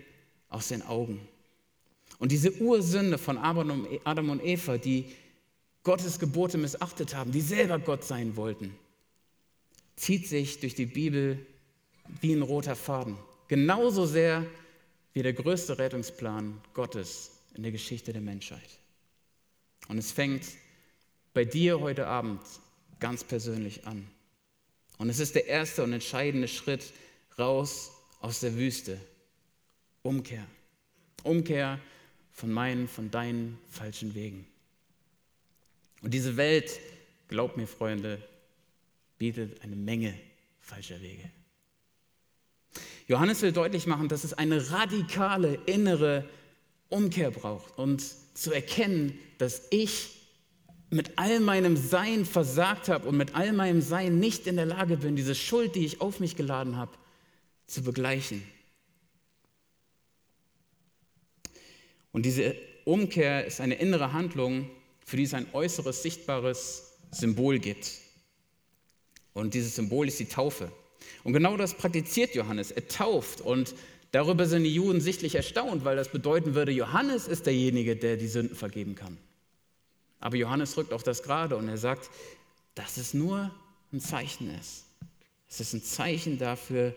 aus 0.49 0.69
den 0.69 0.83
Augen. 0.83 1.21
Und 2.19 2.33
diese 2.33 2.53
Ursünde 2.61 3.19
von 3.19 3.39
Adam 3.39 4.31
und 4.31 4.45
Eva, 4.45 4.79
die 4.79 5.07
Gottes 5.83 6.19
Gebote 6.19 6.59
missachtet 6.59 7.15
haben, 7.15 7.31
die 7.31 7.41
selber 7.41 7.79
Gott 7.79 8.05
sein 8.05 8.37
wollten, 8.37 8.75
zieht 9.97 10.27
sich 10.27 10.61
durch 10.61 10.75
die 10.75 10.87
Bibel 10.87 11.39
wie 12.21 12.33
ein 12.33 12.43
roter 12.43 12.77
Faden. 12.77 13.17
Genauso 13.49 14.07
sehr 14.07 14.45
wie 15.17 15.23
der 15.23 15.33
größte 15.33 15.79
Rettungsplan 15.79 16.61
Gottes 16.75 17.31
in 17.55 17.63
der 17.63 17.73
Geschichte 17.73 18.13
der 18.13 18.21
Menschheit. 18.21 18.69
Und 19.89 19.97
es 19.97 20.13
fängt 20.13 20.45
bei 21.33 21.47
dir 21.47 21.81
heute 21.81 22.07
Abend 22.07 22.43
ganz 23.01 23.25
persönlich 23.25 23.87
an. 23.87 24.07
Und 24.99 25.09
es 25.09 25.19
ist 25.19 25.35
der 25.35 25.47
erste 25.47 25.83
und 25.85 25.95
entscheidende 25.95 26.49
Schritt 26.49 26.93
raus 27.39 27.93
aus 28.21 28.41
der 28.41 28.57
Wüste. 28.57 29.01
Umkehr. 30.03 30.47
Umkehr 31.23 31.81
von 32.31 32.53
meinen, 32.53 32.87
von 32.87 33.11
deinen 33.11 33.59
falschen 33.71 34.15
Wegen. 34.15 34.47
Und 36.03 36.13
diese 36.13 36.37
Welt, 36.37 36.79
glaubt 37.29 37.57
mir, 37.57 37.67
Freunde, 37.67 38.23
bietet 39.17 39.63
eine 39.63 39.77
Menge 39.77 40.13
falscher 40.61 41.01
Wege. 41.01 41.31
Johannes 43.07 43.43
will 43.43 43.53
deutlich 43.53 43.87
machen, 43.87 44.09
dass 44.09 44.25
es 44.25 44.33
eine 44.33 44.71
radikale 44.71 45.59
innere 45.67 46.29
Umkehr 46.89 47.31
braucht 47.31 47.79
und 47.79 48.03
zu 48.35 48.53
erkennen, 48.53 49.19
dass 49.39 49.63
ich 49.71 50.17
mit 50.91 51.13
all 51.17 51.41
meinem 51.41 51.77
Sein 51.77 52.25
versagt 52.25 52.89
habe 52.89 53.09
und 53.09 53.17
mit 53.17 53.35
all 53.35 53.53
meinem 53.53 53.81
Sein 53.81 54.19
nicht 54.19 54.47
in 54.47 54.57
der 54.57 54.67
Lage 54.67 54.97
bin, 54.97 55.17
diese 55.17 55.35
Schuld, 55.35 55.75
die 55.75 55.85
ich 55.85 56.01
auf 56.01 56.21
mich 56.21 56.37
geladen 56.37 56.77
habe, 56.77 56.93
zu 57.67 57.83
begleichen. 57.83 58.43
Und 62.13 62.25
diese 62.25 62.57
Umkehr 62.85 63.45
ist 63.45 63.61
eine 63.61 63.75
innere 63.75 64.13
Handlung, 64.13 64.71
für 65.05 65.17
die 65.17 65.25
es 65.25 65.35
ein 65.35 65.47
äußeres, 65.53 66.03
sichtbares 66.03 66.93
Symbol 67.11 67.59
gibt. 67.59 67.93
Und 69.35 69.55
dieses 69.55 69.77
Symbol 69.77 70.09
ist 70.09 70.19
die 70.19 70.27
Taufe. 70.27 70.73
Und 71.27 71.33
genau 71.33 71.57
das 71.57 71.75
praktiziert 71.75 72.37
Johannes. 72.37 72.71
Er 72.71 72.87
tauft 72.87 73.41
und 73.41 73.75
darüber 74.13 74.47
sind 74.47 74.63
die 74.63 74.73
Juden 74.73 75.01
sichtlich 75.01 75.35
erstaunt, 75.35 75.85
weil 75.85 75.97
das 75.97 76.09
bedeuten 76.09 76.55
würde, 76.55 76.71
Johannes 76.71 77.27
ist 77.27 77.47
derjenige, 77.47 77.97
der 77.97 78.17
die 78.17 78.29
Sünden 78.29 78.55
vergeben 78.55 78.95
kann. 78.95 79.19
Aber 80.21 80.37
Johannes 80.37 80.77
rückt 80.77 80.93
auch 80.93 81.03
das 81.03 81.25
gerade 81.25 81.57
und 81.57 81.69
er 81.69 81.79
sagt, 81.79 82.11
dass 82.77 82.97
es 82.97 83.13
nur 83.13 83.53
ein 83.93 83.99
Zeichen 83.99 84.55
ist. 84.55 84.85
Es 85.49 85.59
ist 85.59 85.73
ein 85.73 85.83
Zeichen 85.83 86.39
dafür, 86.39 86.95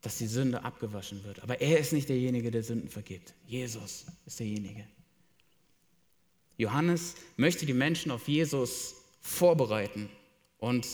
dass 0.00 0.18
die 0.18 0.28
Sünde 0.28 0.62
abgewaschen 0.62 1.24
wird. 1.24 1.42
Aber 1.42 1.60
er 1.60 1.80
ist 1.80 1.92
nicht 1.92 2.08
derjenige, 2.08 2.52
der 2.52 2.62
Sünden 2.62 2.90
vergibt. 2.90 3.34
Jesus 3.44 4.06
ist 4.24 4.38
derjenige. 4.38 4.86
Johannes 6.56 7.16
möchte 7.36 7.66
die 7.66 7.74
Menschen 7.74 8.12
auf 8.12 8.28
Jesus 8.28 8.94
vorbereiten. 9.20 10.08
Und 10.60 10.86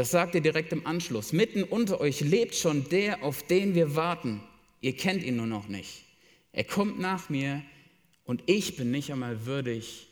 das 0.00 0.12
sagt 0.12 0.34
er 0.34 0.40
direkt 0.40 0.72
im 0.72 0.86
Anschluss. 0.86 1.34
Mitten 1.34 1.62
unter 1.62 2.00
euch 2.00 2.22
lebt 2.22 2.54
schon 2.54 2.88
der, 2.88 3.22
auf 3.22 3.42
den 3.42 3.74
wir 3.74 3.96
warten. 3.96 4.42
Ihr 4.80 4.96
kennt 4.96 5.22
ihn 5.22 5.36
nur 5.36 5.46
noch 5.46 5.68
nicht. 5.68 6.06
Er 6.54 6.64
kommt 6.64 6.98
nach 6.98 7.28
mir 7.28 7.62
und 8.24 8.42
ich 8.46 8.78
bin 8.78 8.90
nicht 8.90 9.12
einmal 9.12 9.44
würdig, 9.44 10.08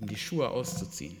ihm 0.00 0.06
die 0.06 0.14
Schuhe 0.14 0.50
auszuziehen. 0.50 1.16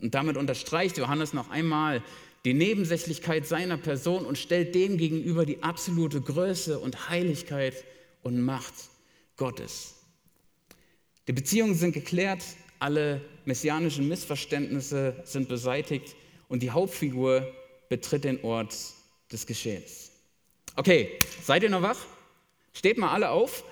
Und 0.00 0.14
damit 0.14 0.38
unterstreicht 0.38 0.96
Johannes 0.96 1.34
noch 1.34 1.50
einmal 1.50 2.02
die 2.46 2.54
Nebensächlichkeit 2.54 3.46
seiner 3.46 3.76
Person 3.76 4.24
und 4.24 4.38
stellt 4.38 4.74
dem 4.74 4.96
gegenüber 4.96 5.44
die 5.44 5.62
absolute 5.62 6.22
Größe 6.22 6.78
und 6.78 7.10
Heiligkeit 7.10 7.84
und 8.22 8.40
Macht 8.40 8.72
Gottes. 9.36 9.96
Die 11.28 11.34
Beziehungen 11.34 11.74
sind 11.74 11.92
geklärt, 11.92 12.42
alle 12.78 13.20
messianischen 13.44 14.08
Missverständnisse 14.08 15.20
sind 15.24 15.46
beseitigt 15.46 16.16
und 16.50 16.62
die 16.62 16.70
Hauptfigur 16.70 17.50
betritt 17.88 18.24
den 18.24 18.44
Ort 18.44 18.76
des 19.32 19.46
Geschehens. 19.46 20.10
Okay, 20.76 21.18
seid 21.42 21.62
ihr 21.62 21.70
noch 21.70 21.80
wach? 21.80 21.98
Steht 22.74 22.98
mal 22.98 23.12
alle 23.12 23.30
auf. 23.30 23.64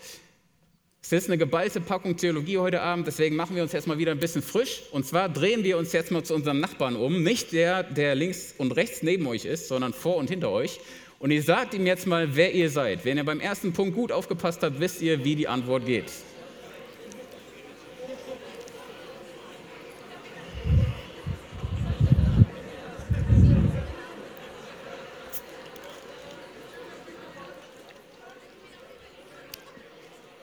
Es 1.03 1.12
ist 1.12 1.29
eine 1.29 1.38
geballte 1.38 1.81
Packung 1.81 2.17
Theologie 2.17 2.59
heute 2.59 2.81
Abend, 2.81 3.07
deswegen 3.07 3.35
machen 3.35 3.57
wir 3.57 3.62
uns 3.62 3.73
jetzt 3.73 3.87
mal 3.87 3.99
wieder 3.99 4.12
ein 4.12 4.19
bisschen 4.19 4.43
frisch. 4.43 4.83
Und 4.93 5.07
zwar 5.07 5.29
drehen 5.29 5.64
wir 5.64 5.79
uns 5.79 5.93
jetzt 5.93 6.11
mal 6.11 6.23
zu 6.23 6.35
unserem 6.35 6.61
Nachbarn 6.61 6.97
um. 6.97 7.23
Nicht 7.23 7.53
der, 7.53 7.83
der 7.83 8.14
links 8.14 8.55
und 8.59 8.73
rechts 8.73 9.03
neben 9.03 9.27
euch 9.27 9.45
ist, 9.45 9.69
sondern 9.69 9.93
vor 9.93 10.17
und 10.17 10.29
hinter 10.29 10.51
euch. 10.51 10.81
Und 11.19 11.31
ihr 11.31 11.43
sagt 11.43 11.75
ihm 11.75 11.87
jetzt 11.87 12.07
mal, 12.07 12.37
wer 12.37 12.53
ihr 12.53 12.71
seid. 12.71 13.05
Wenn 13.05 13.17
ihr 13.17 13.25
beim 13.25 13.41
ersten 13.41 13.73
Punkt 13.73 13.95
gut 13.95 14.12
aufgepasst 14.12 14.62
habt, 14.62 14.79
wisst 14.79 15.01
ihr, 15.01 15.25
wie 15.25 15.35
die 15.35 15.49
Antwort 15.49 15.87
geht. 15.87 16.12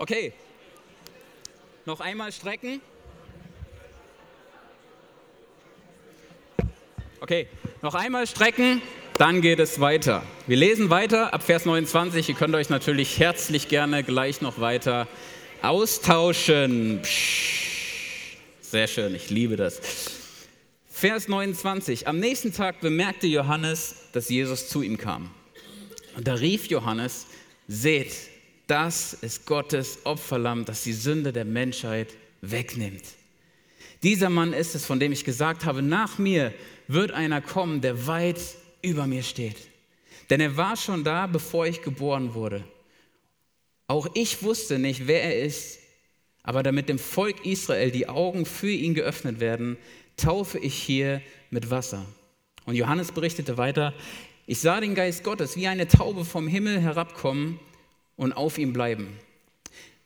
Okay, 0.08 0.34
noch 1.88 2.00
einmal 2.00 2.32
strecken. 2.32 2.80
Okay, 7.22 7.48
noch 7.82 7.96
einmal 7.96 8.28
strecken, 8.28 8.84
dann 9.18 9.42
geht 9.42 9.58
es 9.58 9.80
weiter. 9.80 10.22
Wir 10.46 10.58
lesen 10.58 10.92
weiter 10.92 11.34
ab 11.34 11.42
Vers 11.42 11.66
29. 11.66 12.30
Ihr 12.30 12.36
könnt 12.36 12.54
euch 12.54 12.70
natürlich 12.70 13.18
herzlich 13.18 13.68
gerne 13.68 14.04
gleich 14.04 14.42
noch 14.42 14.60
weiter 14.60 15.08
austauschen. 15.64 17.00
Psch, 17.02 18.38
sehr 18.62 18.86
schön, 18.86 19.16
ich 19.16 19.32
liebe 19.32 19.56
das. 19.56 19.82
Vers 20.88 21.28
29. 21.28 22.08
Am 22.08 22.20
nächsten 22.20 22.54
Tag 22.54 22.80
bemerkte 22.80 23.26
Johannes, 23.26 23.96
dass 24.14 24.30
Jesus 24.30 24.70
zu 24.70 24.84
ihm 24.84 25.00
kam. 25.00 25.32
Und 26.16 26.28
da 26.28 26.36
rief 26.36 26.68
Johannes, 26.68 27.26
seht, 27.68 28.35
das 28.68 29.14
ist 29.14 29.46
Gottes 29.46 30.00
Opferlamm, 30.06 30.66
das 30.66 30.84
die 30.84 30.94
Sünde 30.94 31.32
der 31.32 31.46
Menschheit 31.46 32.14
wegnimmt. 32.42 33.04
Dieser 34.04 34.30
Mann 34.30 34.54
ist 34.54 34.76
es, 34.76 34.86
von 34.86 35.00
dem 35.00 35.12
ich 35.12 35.24
gesagt 35.24 35.66
habe, 35.66 35.82
nach 35.82 36.18
mir 36.18 36.54
wird 36.88 37.12
einer 37.12 37.42
kommen, 37.42 37.82
der 37.82 38.08
weit 38.08 38.40
über 38.82 39.08
mir 39.08 39.24
steht. 39.24 39.58
Denn 40.30 40.42
er 40.42 40.58
war 40.58 40.76
schon 40.76 41.04
da, 41.04 41.28
bevor 41.28 41.68
ich 41.68 41.82
geboren 41.82 42.34
wurde. 42.34 42.64
Auch 43.88 44.08
ich 44.16 44.42
wusste 44.44 44.80
nicht, 44.80 45.08
wer 45.08 45.24
er 45.24 45.44
ist, 45.44 45.80
aber 46.44 46.64
damit 46.64 46.90
dem 46.90 47.00
Volk 47.00 47.46
Israel 47.46 47.92
die 47.92 48.08
Augen 48.08 48.46
für 48.46 48.70
ihn 48.70 48.94
geöffnet 48.94 49.40
werden, 49.40 49.78
taufe 50.18 50.60
ich 50.60 50.76
hier 50.76 51.22
mit 51.50 51.70
Wasser. 51.70 52.06
Und 52.66 52.76
Johannes 52.76 53.12
berichtete 53.12 53.58
weiter, 53.58 53.94
ich 54.48 54.60
sah 54.60 54.80
den 54.80 54.96
Geist 54.96 55.24
Gottes 55.24 55.56
wie 55.56 55.68
eine 55.68 55.88
Taube 55.88 56.26
vom 56.26 56.48
Himmel 56.48 56.80
herabkommen 56.80 57.60
und 58.16 58.34
auf 58.34 58.58
ihm 58.58 58.74
bleiben. 58.74 59.20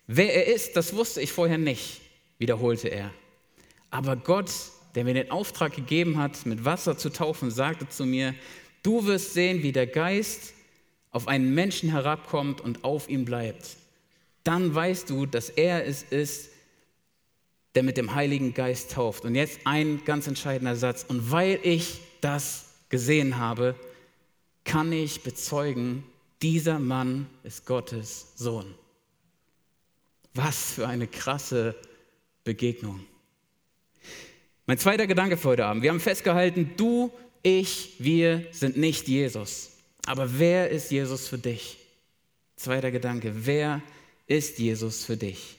Wer 0.08 0.34
er 0.34 0.54
ist, 0.54 0.76
das 0.76 0.96
wusste 0.96 1.22
ich 1.22 1.32
vorher 1.32 1.58
nicht, 1.58 2.02
wiederholte 2.38 2.88
er. 2.88 3.12
Aber 3.92 4.16
Gott, 4.16 4.52
der 4.96 5.04
mir 5.04 5.14
den 5.14 5.32
Auftrag 5.32 5.76
gegeben 5.76 6.18
hat, 6.18 6.46
mit 6.46 6.66
Wasser 6.66 6.98
zu 6.98 7.10
taufen, 7.10 7.52
sagte 7.52 7.88
zu 7.90 8.06
mir, 8.06 8.34
du 8.84 9.06
wirst 9.06 9.34
sehen, 9.34 9.62
wie 9.64 9.72
der 9.72 9.88
Geist 9.88 10.54
auf 11.12 11.28
einen 11.28 11.54
Menschen 11.54 11.90
herabkommt 11.92 12.62
und 12.62 12.84
auf 12.84 13.10
ihm 13.10 13.26
bleibt. 13.26 13.78
Dann 14.44 14.74
weißt 14.74 15.10
du, 15.10 15.26
dass 15.26 15.50
er 15.50 15.86
es 15.86 16.04
ist, 16.04 16.50
der 17.76 17.84
mit 17.84 17.98
dem 17.98 18.16
Heiligen 18.16 18.54
Geist 18.54 18.92
tauft. 18.92 19.26
Und 19.26 19.36
jetzt 19.36 19.60
ein 19.66 20.02
ganz 20.06 20.28
entscheidender 20.28 20.76
Satz. 20.76 21.06
Und 21.08 21.32
weil 21.32 21.60
ich 21.64 22.00
das 22.22 22.66
gesehen 22.90 23.38
habe, 23.38 23.76
kann 24.64 24.92
ich 24.92 25.22
bezeugen, 25.22 26.04
dieser 26.42 26.80
Mann 26.80 27.28
ist 27.44 27.66
Gottes 27.66 28.34
Sohn. 28.36 28.74
Was 30.34 30.74
für 30.74 30.88
eine 30.88 31.08
krasse 31.08 31.76
Begegnung. 32.44 33.06
Mein 34.66 34.78
zweiter 34.78 35.08
Gedanke 35.08 35.36
für 35.36 35.50
heute 35.50 35.66
Abend. 35.66 35.84
Wir 35.84 35.90
haben 35.90 36.00
festgehalten, 36.00 36.72
du, 36.78 37.12
ich, 37.42 37.96
wir 38.00 38.46
sind 38.52 38.78
nicht 38.78 39.08
Jesus. 39.08 39.72
Aber 40.06 40.40
wer 40.40 40.70
ist 40.70 40.92
Jesus 40.92 41.28
für 41.28 41.38
dich? 41.38 41.78
Zweiter 42.56 42.92
Gedanke, 42.92 43.34
wer 43.46 43.82
ist 44.28 44.60
Jesus 44.60 45.06
für 45.06 45.18
dich? 45.18 45.58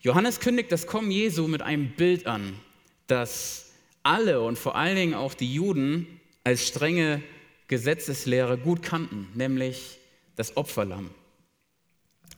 Johannes 0.00 0.40
kündigt 0.40 0.70
das 0.70 0.86
Kommen 0.86 1.10
Jesu 1.10 1.48
mit 1.48 1.62
einem 1.62 1.92
Bild 1.92 2.26
an, 2.26 2.58
das 3.06 3.72
alle 4.02 4.42
und 4.42 4.58
vor 4.58 4.76
allen 4.76 4.96
Dingen 4.96 5.14
auch 5.14 5.34
die 5.34 5.52
Juden 5.52 6.20
als 6.44 6.66
strenge 6.66 7.22
Gesetzeslehre 7.68 8.58
gut 8.58 8.82
kannten, 8.82 9.28
nämlich 9.34 9.98
das 10.36 10.56
Opferlamm. 10.56 11.10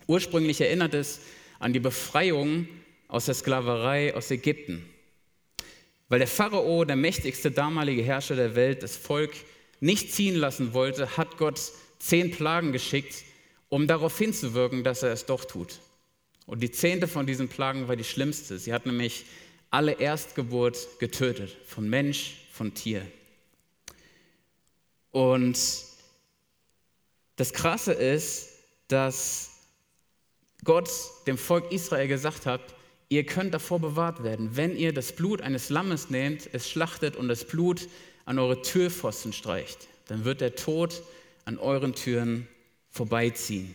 Ursprünglich 0.07 0.61
erinnert 0.61 0.95
es 0.95 1.21
an 1.59 1.73
die 1.73 1.81
Befreiung 1.81 2.69
aus 3.09 3.27
der 3.27 3.35
Sklaverei 3.35 4.15
aus 4.15 4.31
Ägypten. 4.31 4.85
Weil 6.09 6.21
der 6.21 6.29
Pharao, 6.29 6.85
der 6.85 6.97
mächtigste 6.97 7.51
damalige 7.51 8.03
Herrscher 8.03 8.37
der 8.37 8.55
Welt, 8.55 8.83
das 8.83 8.97
Volk 8.97 9.33
nicht 9.81 10.12
ziehen 10.12 10.37
lassen 10.37 10.73
wollte, 10.73 11.17
hat 11.17 11.37
Gott 11.37 11.61
zehn 11.99 12.31
Plagen 12.31 12.73
geschickt, 12.73 13.25
um 13.69 13.87
darauf 13.89 14.17
hinzuwirken, 14.17 14.85
dass 14.85 15.03
er 15.03 15.12
es 15.12 15.27
doch 15.27 15.45
tut. 15.45 15.81
Und 16.47 16.62
die 16.62 16.71
zehnte 16.71 17.09
von 17.09 17.27
diesen 17.27 17.49
Plagen 17.49 17.89
war 17.89 17.97
die 17.97 18.05
schlimmste. 18.05 18.59
Sie 18.59 18.73
hat 18.73 18.87
nämlich 18.87 19.25
alle 19.71 19.93
Erstgeburt 19.93 21.01
getötet, 21.01 21.57
von 21.67 21.89
Mensch, 21.89 22.37
von 22.53 22.73
Tier. 22.75 23.03
Und 25.16 25.59
das 27.37 27.55
Krasse 27.55 27.94
ist, 27.94 28.50
dass 28.88 29.48
Gott 30.62 30.90
dem 31.26 31.38
Volk 31.38 31.72
Israel 31.72 32.07
gesagt 32.07 32.44
hat, 32.44 32.61
ihr 33.09 33.24
könnt 33.24 33.55
davor 33.55 33.79
bewahrt 33.79 34.24
werden, 34.24 34.59
wenn 34.59 34.76
ihr 34.76 34.92
das 34.92 35.12
Blut 35.12 35.40
eines 35.40 35.70
Lammes 35.70 36.11
nehmt, 36.11 36.50
es 36.52 36.68
schlachtet 36.68 37.16
und 37.16 37.29
das 37.29 37.46
Blut 37.46 37.88
an 38.26 38.38
eure 38.38 38.61
Türpfosten 38.61 39.33
streicht, 39.33 39.88
dann 40.09 40.26
wird 40.26 40.42
der 40.42 40.55
Tod 40.55 41.02
an 41.46 41.57
euren 41.57 41.94
Türen 41.94 42.46
vorbeiziehen. 42.90 43.74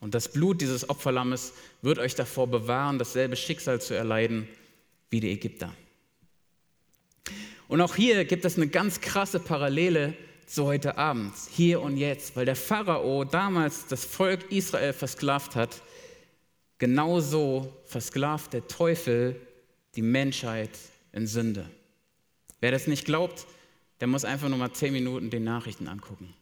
Und 0.00 0.14
das 0.14 0.32
Blut 0.32 0.62
dieses 0.62 0.88
Opferlammes 0.88 1.52
wird 1.82 1.98
euch 1.98 2.14
davor 2.14 2.46
bewahren, 2.46 2.98
dasselbe 2.98 3.36
Schicksal 3.36 3.82
zu 3.82 3.92
erleiden 3.92 4.48
wie 5.10 5.20
die 5.20 5.32
Ägypter. 5.32 5.74
Und 7.68 7.82
auch 7.82 7.94
hier 7.94 8.24
gibt 8.24 8.46
es 8.46 8.56
eine 8.56 8.68
ganz 8.68 9.02
krasse 9.02 9.38
Parallele 9.38 10.14
zu 10.52 10.66
heute 10.66 10.98
Abend, 10.98 11.32
hier 11.50 11.80
und 11.80 11.96
jetzt, 11.96 12.36
weil 12.36 12.44
der 12.44 12.56
Pharao 12.56 13.24
damals 13.24 13.86
das 13.86 14.04
Volk 14.04 14.52
Israel 14.52 14.92
versklavt 14.92 15.56
hat, 15.56 15.80
genauso 16.76 17.72
versklavt 17.86 18.52
der 18.52 18.68
Teufel 18.68 19.40
die 19.96 20.02
Menschheit 20.02 20.68
in 21.12 21.26
Sünde. 21.26 21.70
Wer 22.60 22.70
das 22.70 22.86
nicht 22.86 23.06
glaubt, 23.06 23.46
der 24.00 24.08
muss 24.08 24.26
einfach 24.26 24.50
nur 24.50 24.58
mal 24.58 24.74
zehn 24.74 24.92
Minuten 24.92 25.30
den 25.30 25.42
Nachrichten 25.42 25.88
angucken. 25.88 26.34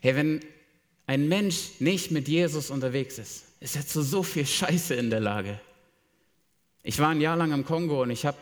Hey, 0.00 0.14
wenn 0.14 0.38
ein 1.06 1.26
Mensch 1.26 1.80
nicht 1.80 2.12
mit 2.12 2.28
Jesus 2.28 2.70
unterwegs 2.70 3.18
ist, 3.18 3.46
ist 3.58 3.74
er 3.74 3.84
zu 3.84 4.02
so 4.02 4.22
viel 4.22 4.46
Scheiße 4.46 4.94
in 4.94 5.10
der 5.10 5.20
Lage. 5.20 5.58
Ich 6.84 7.00
war 7.00 7.08
ein 7.08 7.20
Jahr 7.20 7.36
lang 7.36 7.50
im 7.50 7.64
Kongo 7.64 8.02
und 8.02 8.10
ich 8.10 8.24
habe 8.24 8.38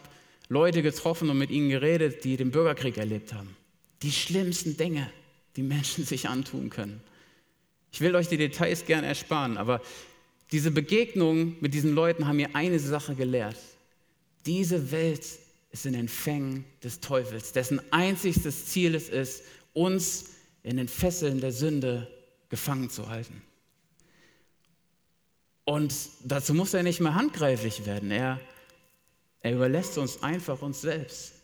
Leute 0.50 0.82
getroffen 0.82 1.30
und 1.30 1.38
mit 1.38 1.48
ihnen 1.48 1.70
geredet, 1.70 2.22
die 2.24 2.36
den 2.36 2.50
Bürgerkrieg 2.50 2.98
erlebt 2.98 3.32
haben. 3.32 3.56
Die 4.02 4.12
schlimmsten 4.12 4.76
Dinge, 4.76 5.10
die 5.56 5.62
Menschen 5.62 6.04
sich 6.04 6.28
antun 6.28 6.70
können. 6.70 7.02
Ich 7.92 8.00
will 8.00 8.14
euch 8.14 8.28
die 8.28 8.36
Details 8.36 8.86
gern 8.86 9.04
ersparen, 9.04 9.56
aber 9.56 9.82
diese 10.52 10.70
Begegnungen 10.70 11.56
mit 11.60 11.74
diesen 11.74 11.94
Leuten 11.94 12.26
haben 12.26 12.36
mir 12.36 12.54
eine 12.54 12.78
Sache 12.78 13.14
gelehrt. 13.14 13.56
Diese 14.46 14.90
Welt 14.90 15.24
ist 15.70 15.86
in 15.86 15.92
den 15.92 16.08
Fängen 16.08 16.64
des 16.82 17.00
Teufels, 17.00 17.52
dessen 17.52 17.80
einziges 17.92 18.66
Ziel 18.66 18.94
es 18.94 19.08
ist, 19.08 19.42
uns 19.72 20.26
in 20.62 20.76
den 20.76 20.88
Fesseln 20.88 21.40
der 21.40 21.52
Sünde 21.52 22.08
gefangen 22.48 22.90
zu 22.90 23.08
halten. 23.08 23.42
Und 25.64 25.94
dazu 26.24 26.52
muss 26.52 26.74
er 26.74 26.82
nicht 26.82 27.00
mehr 27.00 27.14
handgreiflich 27.14 27.86
werden. 27.86 28.10
Er, 28.10 28.40
er 29.40 29.54
überlässt 29.54 29.98
uns 29.98 30.22
einfach 30.22 30.62
uns 30.62 30.80
selbst. 30.80 31.34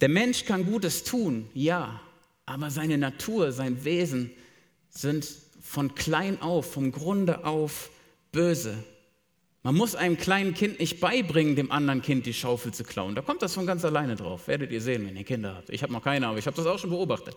Der 0.00 0.08
Mensch 0.08 0.44
kann 0.44 0.64
Gutes 0.64 1.04
tun, 1.04 1.48
ja, 1.54 2.00
aber 2.46 2.70
seine 2.70 2.98
Natur, 2.98 3.52
sein 3.52 3.84
Wesen 3.84 4.30
sind 4.90 5.28
von 5.60 5.94
klein 5.94 6.40
auf, 6.40 6.72
vom 6.72 6.92
Grunde 6.92 7.44
auf 7.44 7.90
böse. 8.32 8.74
Man 9.62 9.74
muss 9.74 9.96
einem 9.96 10.16
kleinen 10.16 10.54
Kind 10.54 10.78
nicht 10.78 11.00
beibringen, 11.00 11.56
dem 11.56 11.72
anderen 11.72 12.00
Kind 12.00 12.26
die 12.26 12.32
Schaufel 12.32 12.72
zu 12.72 12.84
klauen. 12.84 13.14
Da 13.14 13.22
kommt 13.22 13.42
das 13.42 13.54
von 13.54 13.66
ganz 13.66 13.84
alleine 13.84 14.16
drauf. 14.16 14.46
Werdet 14.48 14.70
ihr 14.70 14.80
sehen, 14.80 15.06
wenn 15.06 15.16
ihr 15.16 15.24
Kinder 15.24 15.56
habt. 15.56 15.70
Ich 15.70 15.82
habe 15.82 15.92
noch 15.92 16.02
keine, 16.02 16.26
aber 16.26 16.38
ich 16.38 16.46
habe 16.46 16.56
das 16.56 16.66
auch 16.66 16.78
schon 16.78 16.90
beobachtet. 16.90 17.36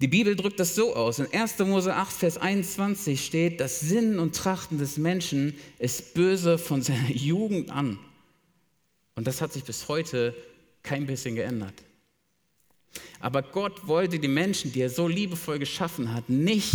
Die 0.00 0.08
Bibel 0.08 0.36
drückt 0.36 0.58
das 0.58 0.74
so 0.74 0.94
aus. 0.94 1.18
In 1.18 1.32
1. 1.32 1.58
Mose 1.60 1.94
8, 1.94 2.12
Vers 2.12 2.38
21 2.38 3.24
steht, 3.24 3.60
das 3.60 3.80
Sinnen 3.80 4.18
und 4.18 4.34
Trachten 4.34 4.78
des 4.78 4.96
Menschen 4.96 5.54
ist 5.78 6.14
böse 6.14 6.56
von 6.56 6.82
seiner 6.82 7.10
Jugend 7.10 7.70
an. 7.70 7.98
Und 9.16 9.26
das 9.26 9.40
hat 9.40 9.52
sich 9.52 9.64
bis 9.64 9.88
heute 9.88 10.34
kein 10.88 11.06
bisschen 11.06 11.34
geändert. 11.34 11.74
Aber 13.20 13.42
Gott 13.42 13.86
wollte 13.86 14.18
die 14.18 14.28
Menschen, 14.28 14.72
die 14.72 14.80
er 14.80 14.88
so 14.88 15.06
liebevoll 15.06 15.58
geschaffen 15.58 16.14
hat, 16.14 16.30
nicht 16.30 16.72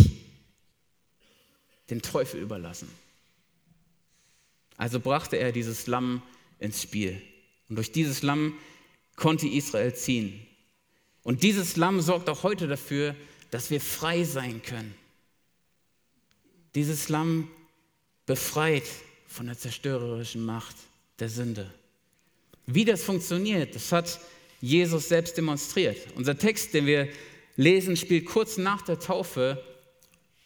den 1.90 2.00
Teufel 2.00 2.40
überlassen. 2.40 2.88
Also 4.76 5.00
brachte 5.00 5.36
er 5.36 5.50
dieses 5.50 5.88
Lamm 5.88 6.22
ins 6.60 6.80
Spiel. 6.80 7.20
Und 7.68 7.76
durch 7.76 7.90
dieses 7.90 8.22
Lamm 8.22 8.56
konnte 9.16 9.48
Israel 9.48 9.94
ziehen. 9.94 10.46
Und 11.24 11.42
dieses 11.42 11.76
Lamm 11.76 12.00
sorgt 12.00 12.28
auch 12.28 12.44
heute 12.44 12.68
dafür, 12.68 13.16
dass 13.50 13.70
wir 13.70 13.80
frei 13.80 14.22
sein 14.22 14.62
können. 14.62 14.94
Dieses 16.76 17.08
Lamm 17.08 17.50
befreit 18.26 18.84
von 19.26 19.46
der 19.46 19.58
zerstörerischen 19.58 20.44
Macht 20.44 20.76
der 21.18 21.28
Sünde. 21.28 21.72
Wie 22.66 22.84
das 22.84 23.02
funktioniert, 23.02 23.74
das 23.74 23.92
hat 23.92 24.20
Jesus 24.60 25.08
selbst 25.08 25.36
demonstriert. 25.36 25.98
Unser 26.16 26.38
Text, 26.38 26.72
den 26.72 26.86
wir 26.86 27.08
lesen, 27.56 27.96
spielt 27.96 28.24
kurz 28.24 28.56
nach 28.56 28.82
der 28.82 28.98
Taufe 28.98 29.62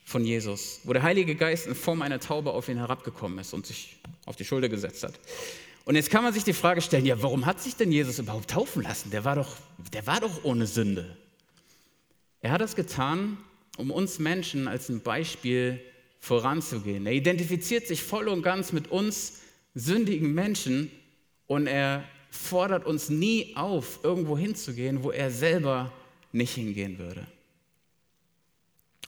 von 0.04 0.24
Jesus, 0.24 0.80
wo 0.84 0.92
der 0.92 1.02
Heilige 1.02 1.34
Geist 1.34 1.66
in 1.66 1.74
Form 1.74 2.02
einer 2.02 2.18
Taube 2.18 2.52
auf 2.52 2.68
ihn 2.68 2.78
herabgekommen 2.78 3.38
ist 3.38 3.52
und 3.52 3.66
sich 3.66 3.96
auf 4.26 4.36
die 4.36 4.44
Schulter 4.44 4.68
gesetzt 4.68 5.04
hat. 5.04 5.14
Und 5.84 5.94
jetzt 5.94 6.10
kann 6.10 6.24
man 6.24 6.34
sich 6.34 6.44
die 6.44 6.52
Frage 6.52 6.80
stellen, 6.80 7.06
ja, 7.06 7.22
warum 7.22 7.46
hat 7.46 7.60
sich 7.60 7.76
denn 7.76 7.92
Jesus 7.92 8.18
überhaupt 8.18 8.50
taufen 8.50 8.82
lassen? 8.82 9.10
Der 9.10 9.24
war 9.24 9.36
doch, 9.36 9.56
der 9.92 10.06
war 10.06 10.20
doch 10.20 10.44
ohne 10.44 10.66
Sünde. 10.66 11.16
Er 12.40 12.50
hat 12.50 12.60
das 12.60 12.76
getan, 12.76 13.38
um 13.76 13.90
uns 13.90 14.18
Menschen 14.18 14.68
als 14.68 14.88
ein 14.88 15.00
Beispiel 15.00 15.80
voranzugehen. 16.20 17.06
Er 17.06 17.12
identifiziert 17.12 17.86
sich 17.86 18.02
voll 18.02 18.28
und 18.28 18.42
ganz 18.42 18.72
mit 18.72 18.90
uns 18.90 19.40
sündigen 19.74 20.34
Menschen 20.34 20.90
und 21.48 21.66
er 21.66 22.04
fordert 22.30 22.86
uns 22.86 23.08
nie 23.08 23.56
auf, 23.56 24.00
irgendwo 24.04 24.38
hinzugehen, 24.38 25.02
wo 25.02 25.10
er 25.10 25.32
selber 25.32 25.92
nicht 26.30 26.54
hingehen 26.54 26.98
würde. 26.98 27.26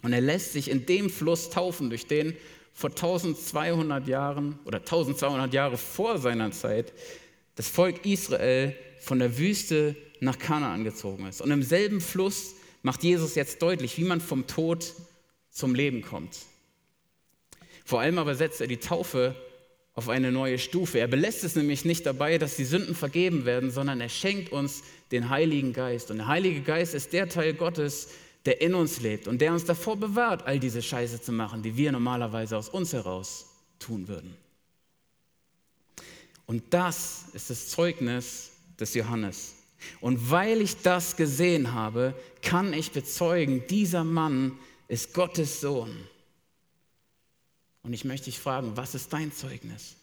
Und 0.02 0.12
er 0.12 0.20
lässt 0.20 0.54
sich 0.54 0.70
in 0.70 0.86
dem 0.86 1.10
Fluss 1.10 1.50
taufen, 1.50 1.90
durch 1.90 2.06
den 2.06 2.34
vor 2.72 2.90
1200 2.90 4.08
Jahren 4.08 4.58
oder 4.64 4.78
1200 4.78 5.52
Jahre 5.52 5.76
vor 5.76 6.18
seiner 6.18 6.50
Zeit 6.50 6.92
das 7.56 7.68
Volk 7.68 8.06
Israel 8.06 8.74
von 9.00 9.18
der 9.18 9.36
Wüste 9.36 9.94
nach 10.20 10.38
Kanaan 10.38 10.84
gezogen 10.84 11.26
ist. 11.26 11.42
Und 11.42 11.50
im 11.50 11.62
selben 11.62 12.00
Fluss 12.00 12.54
macht 12.82 13.02
Jesus 13.02 13.34
jetzt 13.34 13.60
deutlich, 13.60 13.98
wie 13.98 14.04
man 14.04 14.20
vom 14.20 14.46
Tod 14.46 14.94
zum 15.50 15.74
Leben 15.74 16.00
kommt. 16.00 16.38
Vor 17.84 18.00
allem 18.00 18.18
aber 18.18 18.34
setzt 18.34 18.62
er 18.62 18.66
die 18.66 18.78
Taufe 18.78 19.34
auf 19.94 20.08
eine 20.08 20.32
neue 20.32 20.58
Stufe. 20.58 20.98
Er 20.98 21.08
belässt 21.08 21.44
es 21.44 21.56
nämlich 21.56 21.84
nicht 21.84 22.06
dabei, 22.06 22.38
dass 22.38 22.56
die 22.56 22.64
Sünden 22.64 22.94
vergeben 22.94 23.44
werden, 23.44 23.70
sondern 23.70 24.00
er 24.00 24.08
schenkt 24.08 24.52
uns 24.52 24.82
den 25.10 25.30
Heiligen 25.30 25.72
Geist. 25.72 26.10
Und 26.10 26.18
der 26.18 26.28
Heilige 26.28 26.60
Geist 26.60 26.94
ist 26.94 27.12
der 27.12 27.28
Teil 27.28 27.54
Gottes, 27.54 28.08
der 28.46 28.60
in 28.60 28.74
uns 28.74 29.00
lebt 29.00 29.28
und 29.28 29.40
der 29.40 29.52
uns 29.52 29.64
davor 29.64 29.96
bewahrt, 29.96 30.46
all 30.46 30.58
diese 30.58 30.80
Scheiße 30.80 31.20
zu 31.20 31.32
machen, 31.32 31.62
die 31.62 31.76
wir 31.76 31.92
normalerweise 31.92 32.56
aus 32.56 32.68
uns 32.68 32.92
heraus 32.92 33.46
tun 33.78 34.08
würden. 34.08 34.34
Und 36.46 36.62
das 36.70 37.26
ist 37.32 37.50
das 37.50 37.68
Zeugnis 37.68 38.50
des 38.78 38.94
Johannes. 38.94 39.54
Und 40.00 40.30
weil 40.30 40.60
ich 40.60 40.76
das 40.82 41.16
gesehen 41.16 41.74
habe, 41.74 42.14
kann 42.42 42.72
ich 42.72 42.92
bezeugen, 42.92 43.64
dieser 43.68 44.04
Mann 44.04 44.58
ist 44.88 45.14
Gottes 45.14 45.60
Sohn. 45.60 45.96
Und 47.82 47.92
ich 47.92 48.04
möchte 48.04 48.26
dich 48.26 48.38
fragen, 48.38 48.76
was 48.76 48.94
ist 48.94 49.12
dein 49.12 49.32
Zeugnis? 49.32 49.96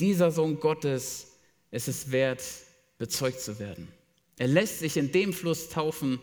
Dieser 0.00 0.30
Sohn 0.30 0.60
Gottes 0.60 1.28
ist 1.70 1.88
es 1.88 2.10
wert, 2.10 2.42
bezeugt 2.98 3.40
zu 3.40 3.58
werden. 3.58 3.88
Er 4.38 4.48
lässt 4.48 4.78
sich 4.80 4.96
in 4.96 5.12
dem 5.12 5.32
Fluss 5.32 5.68
taufen, 5.68 6.20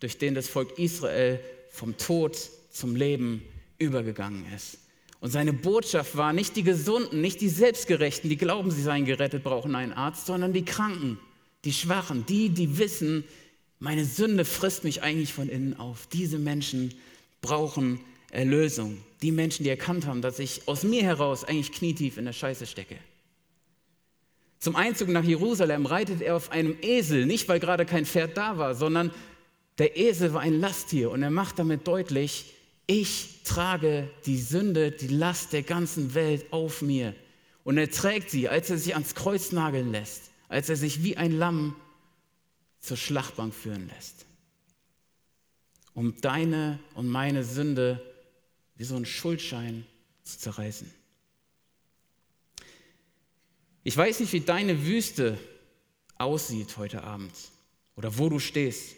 durch 0.00 0.18
den 0.18 0.34
das 0.34 0.48
Volk 0.48 0.78
Israel 0.78 1.40
vom 1.70 1.96
Tod 1.96 2.36
zum 2.70 2.96
Leben 2.96 3.42
übergegangen 3.78 4.44
ist. 4.54 4.78
Und 5.20 5.30
seine 5.30 5.52
Botschaft 5.52 6.16
war 6.16 6.32
nicht 6.32 6.56
die 6.56 6.62
Gesunden, 6.62 7.20
nicht 7.20 7.40
die 7.40 7.48
Selbstgerechten, 7.48 8.30
die 8.30 8.36
glauben, 8.36 8.70
sie 8.70 8.82
seien 8.82 9.04
gerettet, 9.04 9.42
brauchen 9.42 9.74
einen 9.74 9.92
Arzt, 9.92 10.26
sondern 10.26 10.52
die 10.52 10.64
Kranken, 10.64 11.18
die 11.64 11.72
Schwachen, 11.72 12.24
die, 12.26 12.50
die 12.50 12.78
wissen, 12.78 13.24
meine 13.80 14.04
Sünde 14.04 14.44
frisst 14.44 14.84
mich 14.84 15.02
eigentlich 15.02 15.32
von 15.32 15.48
innen 15.48 15.78
auf. 15.78 16.06
Diese 16.08 16.38
Menschen 16.38 16.94
brauchen 17.40 18.00
Erlösung. 18.30 18.98
Die 19.22 19.32
Menschen, 19.32 19.64
die 19.64 19.70
erkannt 19.70 20.06
haben, 20.06 20.22
dass 20.22 20.38
ich 20.38 20.68
aus 20.68 20.82
mir 20.82 21.02
heraus 21.02 21.44
eigentlich 21.44 21.72
knietief 21.72 22.18
in 22.18 22.24
der 22.24 22.32
Scheiße 22.32 22.66
stecke. 22.66 22.96
Zum 24.58 24.76
Einzug 24.76 25.08
nach 25.08 25.24
Jerusalem 25.24 25.86
reitet 25.86 26.20
er 26.20 26.36
auf 26.36 26.50
einem 26.50 26.76
Esel, 26.82 27.26
nicht 27.26 27.48
weil 27.48 27.60
gerade 27.60 27.86
kein 27.86 28.06
Pferd 28.06 28.36
da 28.36 28.58
war, 28.58 28.74
sondern 28.74 29.12
der 29.78 29.96
Esel 29.96 30.34
war 30.34 30.40
ein 30.40 30.60
Lasttier 30.60 31.10
und 31.10 31.22
er 31.22 31.30
macht 31.30 31.58
damit 31.58 31.86
deutlich, 31.86 32.54
ich 32.86 33.42
trage 33.44 34.10
die 34.26 34.38
Sünde, 34.38 34.90
die 34.90 35.08
Last 35.08 35.52
der 35.52 35.62
ganzen 35.62 36.14
Welt 36.14 36.46
auf 36.52 36.82
mir. 36.82 37.14
Und 37.62 37.76
er 37.76 37.90
trägt 37.90 38.30
sie, 38.30 38.48
als 38.48 38.70
er 38.70 38.78
sich 38.78 38.94
ans 38.94 39.14
Kreuz 39.14 39.52
nageln 39.52 39.92
lässt, 39.92 40.30
als 40.48 40.68
er 40.68 40.76
sich 40.76 41.04
wie 41.04 41.16
ein 41.16 41.38
Lamm 41.38 41.76
zur 42.80 42.96
Schlachtbank 42.96 43.54
führen 43.54 43.90
lässt, 43.94 44.24
um 45.94 46.18
deine 46.20 46.78
und 46.94 47.08
meine 47.08 47.44
Sünde 47.44 48.00
wie 48.78 48.84
so 48.84 48.96
ein 48.96 49.04
Schuldschein 49.04 49.84
zu 50.22 50.38
zerreißen. 50.38 50.90
Ich 53.82 53.96
weiß 53.96 54.20
nicht, 54.20 54.32
wie 54.32 54.40
deine 54.40 54.86
Wüste 54.86 55.36
aussieht 56.16 56.76
heute 56.76 57.02
Abend 57.02 57.32
oder 57.96 58.16
wo 58.18 58.28
du 58.28 58.38
stehst. 58.38 58.94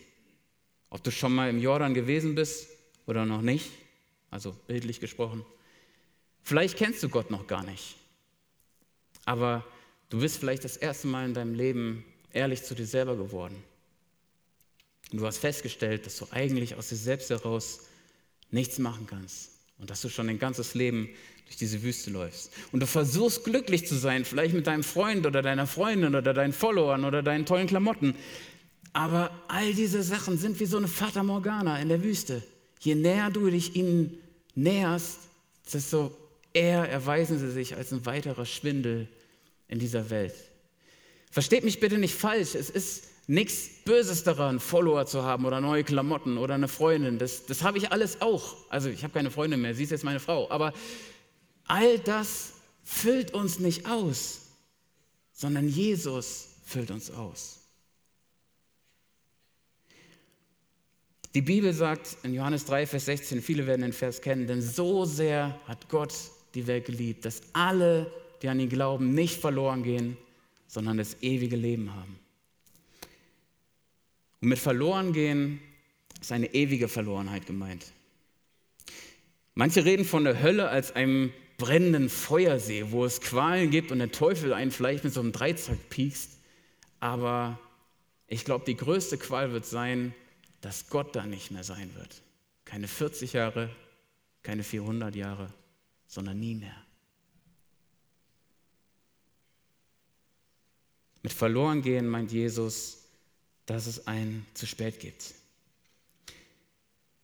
Ob 0.91 1.03
du 1.03 1.11
schon 1.11 1.35
mal 1.35 1.49
im 1.49 1.61
Jordan 1.61 1.95
gewesen 1.95 2.35
bist 2.35 2.69
oder 3.07 3.25
noch 3.25 3.41
nicht, 3.43 3.71
also 4.31 4.53
bildlich 4.67 5.01
gesprochen. 5.01 5.45
Vielleicht 6.43 6.77
kennst 6.77 7.03
du 7.03 7.09
Gott 7.09 7.31
noch 7.31 7.47
gar 7.47 7.63
nicht, 7.63 7.97
aber 9.25 9.65
du 10.09 10.21
bist 10.21 10.39
vielleicht 10.39 10.65
das 10.65 10.77
erste 10.77 11.07
Mal 11.07 11.27
in 11.27 11.35
deinem 11.35 11.55
Leben 11.55 12.05
ehrlich 12.33 12.65
zu 12.65 12.75
dir 12.75 12.87
selber 12.87 13.17
geworden. 13.17 13.63
Und 15.13 15.21
du 15.21 15.27
hast 15.27 15.39
festgestellt, 15.39 16.05
dass 16.07 16.19
du 16.19 16.27
eigentlich 16.33 16.75
aus 16.75 16.89
dir 16.89 16.97
selbst 16.97 17.31
heraus 17.31 17.87
nichts 18.51 18.79
machen 18.79 19.07
kannst 19.07 19.60
und 19.81 19.91
dass 19.91 20.03
du 20.03 20.09
schon 20.09 20.27
dein 20.27 20.39
ganzes 20.39 20.75
Leben 20.75 21.09
durch 21.47 21.57
diese 21.57 21.83
Wüste 21.83 22.11
läufst. 22.11 22.53
Und 22.71 22.81
du 22.81 22.87
versuchst 22.87 23.45
glücklich 23.45 23.87
zu 23.87 23.97
sein, 23.97 24.25
vielleicht 24.25 24.55
mit 24.55 24.67
deinem 24.67 24.85
Freund 24.85 25.27
oder 25.27 25.43
deiner 25.43 25.67
Freundin 25.67 26.15
oder 26.15 26.33
deinen 26.33 26.53
Followern 26.53 27.05
oder 27.05 27.23
deinen 27.23 27.47
tollen 27.47 27.67
Klamotten. 27.67 28.15
Aber 28.93 29.31
all 29.49 29.73
diese 29.75 30.03
Sachen 30.03 30.39
sind 30.39 30.61
wie 30.61 30.67
so 30.67 30.77
eine 30.77 30.89
Fata 30.89 31.23
Morgana 31.23 31.81
in 31.81 31.89
der 31.89 32.03
Wüste. 32.03 32.43
Je 32.81 32.95
näher 32.95 33.31
du 33.31 33.49
dich 33.51 33.75
ihnen 33.75 34.19
näherst, 34.55 35.19
desto 35.73 36.17
eher 36.53 36.89
erweisen 36.89 37.39
sie 37.39 37.51
sich 37.51 37.77
als 37.77 37.93
ein 37.93 38.05
weiterer 38.07 38.47
Schwindel 38.47 39.09
in 39.69 39.79
dieser 39.79 40.11
Welt. 40.11 40.35
Versteht 41.31 41.65
mich 41.65 41.79
bitte 41.79 41.99
nicht 41.99 42.15
falsch, 42.15 42.55
es 42.55 42.71
ist 42.71 43.10
nichts 43.31 43.85
Böses 43.85 44.25
daran, 44.25 44.59
Follower 44.59 45.07
zu 45.07 45.23
haben 45.23 45.45
oder 45.45 45.61
neue 45.61 45.85
Klamotten 45.85 46.37
oder 46.37 46.55
eine 46.55 46.67
Freundin. 46.67 47.19
Das, 47.19 47.47
das 47.47 47.63
habe 47.63 47.79
ich 47.79 47.93
alles 47.93 48.21
auch. 48.21 48.57
Also 48.69 48.89
ich 48.89 49.05
habe 49.05 49.15
keine 49.15 49.31
Freundin 49.31 49.61
mehr, 49.61 49.73
sie 49.73 49.85
ist 49.85 49.91
jetzt 49.91 50.03
meine 50.03 50.19
Frau. 50.19 50.51
Aber 50.51 50.73
all 51.69 52.01
das 52.01 52.55
füllt 52.83 53.33
uns 53.33 53.61
nicht 53.61 53.87
aus, 53.89 54.49
sondern 55.33 55.69
Jesus 55.69 56.49
füllt 56.67 56.91
uns 56.91 57.13
aus. 57.13 57.61
Die 61.33 61.43
Bibel 61.43 61.73
sagt 61.73 62.17
in 62.25 62.35
Johannes 62.35 62.65
3, 62.65 62.89
Vers 62.89 63.05
16, 63.05 63.43
viele 63.43 63.65
werden 63.69 63.83
den 63.83 63.93
Vers 63.93 64.21
kennen, 64.21 64.49
denn 64.49 64.61
so 64.61 65.05
sehr 65.05 65.57
hat 65.69 65.89
Gott 65.89 66.13
die 66.57 66.67
Welt 66.67 66.87
geliebt, 66.87 67.25
dass 67.25 67.43
alle, 67.53 68.11
die 68.43 68.49
an 68.49 68.59
ihn 68.59 68.69
glauben, 68.69 69.15
nicht 69.15 69.41
verloren 69.41 69.85
gehen, 69.85 70.17
sondern 70.67 70.97
das 70.97 71.23
ewige 71.23 71.55
Leben 71.55 71.95
haben. 71.95 72.20
Und 74.41 74.49
mit 74.49 74.59
verloren 74.59 75.13
gehen 75.13 75.61
ist 76.21 76.33
eine 76.33 76.55
ewige 76.55 76.89
Verlorenheit 76.89 77.47
gemeint. 77.47 77.87
Manche 79.55 79.85
reden 79.85 80.05
von 80.05 80.25
der 80.25 80.43
Hölle 80.43 80.69
als 80.69 80.95
einem 80.95 81.33
brennenden 81.59 82.09
Feuersee, 82.09 82.91
wo 82.91 83.05
es 83.05 83.21
Qualen 83.21 83.71
gibt 83.71 83.93
und 83.93 83.99
der 83.99 84.13
Teufel 84.13 84.53
einen 84.55 84.71
vielleicht 84.71 85.05
mit 85.05 85.13
so 85.13 85.21
einem 85.21 85.33
Dreizack 85.33 85.91
piekst. 85.91 86.39
Aber 87.01 87.59
ich 88.27 88.45
glaube, 88.45 88.65
die 88.65 88.77
größte 88.77 89.19
Qual 89.19 89.53
wird 89.53 89.67
sein, 89.67 90.15
dass 90.63 90.89
Gott 90.89 91.15
da 91.15 91.27
nicht 91.27 91.51
mehr 91.51 91.65
sein 91.65 91.95
wird. 91.97 92.23
Keine 92.65 92.89
40 92.89 93.35
Jahre, 93.35 93.71
keine 94.43 94.63
400 94.63 95.15
Jahre, 95.15 95.53
sondern 96.07 96.39
nie 96.39 96.55
mehr. 96.55 96.77
Mit 101.23 101.33
verloren 101.33 101.83
gehen 101.83 102.09
meint 102.09 102.33
Jesus, 102.33 103.00
dass 103.73 103.87
es 103.87 104.07
ein 104.07 104.45
zu 104.55 104.67
spät 104.67 105.01
gibt. 105.01 105.35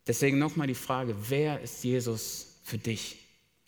Deswegen 0.06 0.38
nochmal 0.38 0.68
die 0.68 0.74
Frage, 0.74 1.16
wer 1.28 1.60
ist 1.60 1.82
Jesus 1.82 2.58
für 2.62 2.78
dich? 2.78 3.18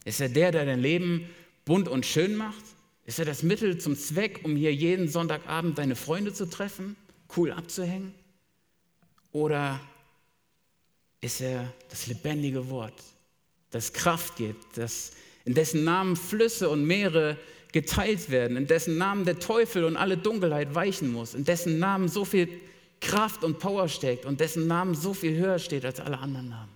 Ist 0.04 0.20
er 0.20 0.28
der, 0.28 0.52
der 0.52 0.64
dein 0.64 0.80
Leben 0.80 1.28
bunt 1.64 1.88
und 1.88 2.06
schön 2.06 2.36
macht? 2.36 2.64
Ist 3.04 3.18
er 3.18 3.24
das 3.24 3.42
Mittel 3.42 3.78
zum 3.78 3.96
Zweck, 3.96 4.40
um 4.44 4.54
hier 4.54 4.72
jeden 4.72 5.08
Sonntagabend 5.08 5.78
deine 5.78 5.96
Freunde 5.96 6.32
zu 6.32 6.48
treffen, 6.48 6.96
cool 7.36 7.50
abzuhängen? 7.50 8.14
Oder 9.32 9.80
ist 11.20 11.40
er 11.40 11.72
das 11.90 12.06
lebendige 12.06 12.70
Wort, 12.70 13.02
das 13.70 13.92
Kraft 13.92 14.36
gibt, 14.36 14.76
das, 14.76 15.12
in 15.44 15.54
dessen 15.54 15.82
Namen 15.82 16.16
Flüsse 16.16 16.68
und 16.70 16.84
Meere 16.84 17.36
geteilt 17.72 18.31
werden, 18.31 18.57
in 18.57 18.66
dessen 18.66 18.98
Namen 18.98 19.24
der 19.24 19.38
Teufel 19.38 19.85
und 19.85 19.96
alle 19.96 20.16
Dunkelheit 20.16 20.74
weichen 20.74 21.12
muss, 21.12 21.35
in 21.35 21.44
dessen 21.44 21.78
Namen 21.78 22.09
so 22.09 22.24
viel 22.24 22.48
Kraft 23.00 23.44
und 23.44 23.59
Power 23.59 23.88
steckt 23.88 24.24
und 24.24 24.40
dessen 24.40 24.66
Namen 24.66 24.94
so 24.94 25.14
viel 25.14 25.37
höher 25.37 25.59
steht 25.59 25.85
als 25.85 26.00
alle 26.00 26.18
anderen 26.18 26.48
Namen. 26.48 26.72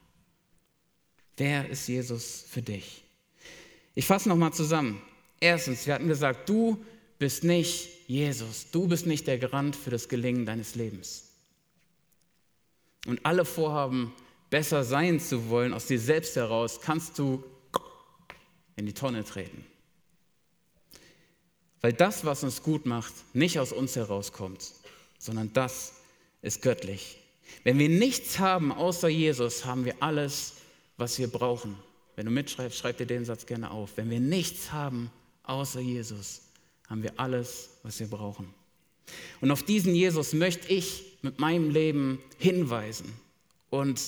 Wer 1.37 1.69
ist 1.69 1.89
Jesus 1.89 2.45
für 2.49 2.63
dich? 2.63 3.03
Ich 3.95 4.07
fasse 4.07 4.29
nochmal 4.29 4.53
zusammen. 4.53 5.03
Erstens, 5.41 5.87
wir 5.87 5.95
hatten 5.95 6.09
gesagt, 6.09 6.49
du 6.49 6.85
bist 7.19 7.43
nicht 7.43 7.89
Jesus, 8.07 8.71
du 8.71 8.87
bist 8.87 9.07
nicht 9.07 9.27
der 9.27 9.39
Garant 9.39 9.75
für 9.75 9.91
das 9.91 10.09
Gelingen 10.09 10.47
deines 10.47 10.75
Lebens. 10.75 11.31
Und 13.07 13.25
alle 13.25 13.45
Vorhaben, 13.45 14.13
besser 14.51 14.85
sein 14.85 15.19
zu 15.19 15.49
wollen, 15.49 15.73
aus 15.73 15.87
dir 15.87 15.99
selbst 15.99 16.37
heraus, 16.37 16.81
kannst 16.81 17.19
du 17.19 17.43
in 18.77 18.87
die 18.87 18.93
Tonne 18.93 19.25
treten. 19.25 19.65
Weil 21.83 21.93
das, 21.93 22.25
was 22.25 22.45
uns 22.45 22.63
gut 22.63 22.87
macht, 22.87 23.13
nicht 23.35 23.59
aus 23.59 23.73
uns 23.73 23.97
herauskommt, 23.97 24.73
sondern 25.19 25.53
das 25.53 25.95
ist 26.41 26.63
göttlich. 26.63 27.19
Wenn 27.65 27.79
wir 27.79 27.89
nichts 27.89 28.39
haben 28.39 28.73
außer 28.73 29.09
Jesus, 29.09 29.65
haben 29.65 29.85
wir 29.85 29.97
alles, 30.01 30.55
was 30.97 31.19
wir 31.19 31.29
brauchen. 31.29 31.77
Wenn 32.17 32.27
du 32.27 32.33
mitschreibst, 32.33 32.79
schreib 32.79 32.99
dir 32.99 33.07
den 33.07 33.25
Satz 33.25 33.47
gerne 33.47 33.71
auf. 33.71 33.97
Wenn 33.97 34.11
wir 34.11 34.21
nichts 34.21 34.73
haben 34.73 35.11
außer 35.43 35.81
Jesus, 35.81 36.43
haben 36.89 37.03
wir 37.03 37.13
alles, 37.17 37.71
was 37.83 37.99
wir 38.01 38.07
brauchen. 38.07 38.53
Und 39.41 39.51
auf 39.51 39.63
diesen 39.63 39.95
Jesus 39.95 40.33
möchte 40.33 40.73
ich 40.73 41.05
mit 41.23 41.41
meinem 41.41 41.71
Leben 41.71 42.21
hinweisen 42.39 43.13
und 43.71 44.01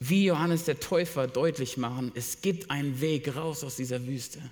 wie 0.00 0.24
Johannes 0.24 0.64
der 0.64 0.80
Täufer 0.80 1.26
deutlich 1.28 1.76
machen, 1.76 2.12
es 2.14 2.40
gibt 2.40 2.70
einen 2.70 3.00
Weg 3.00 3.36
raus 3.36 3.62
aus 3.62 3.76
dieser 3.76 4.06
Wüste. 4.06 4.42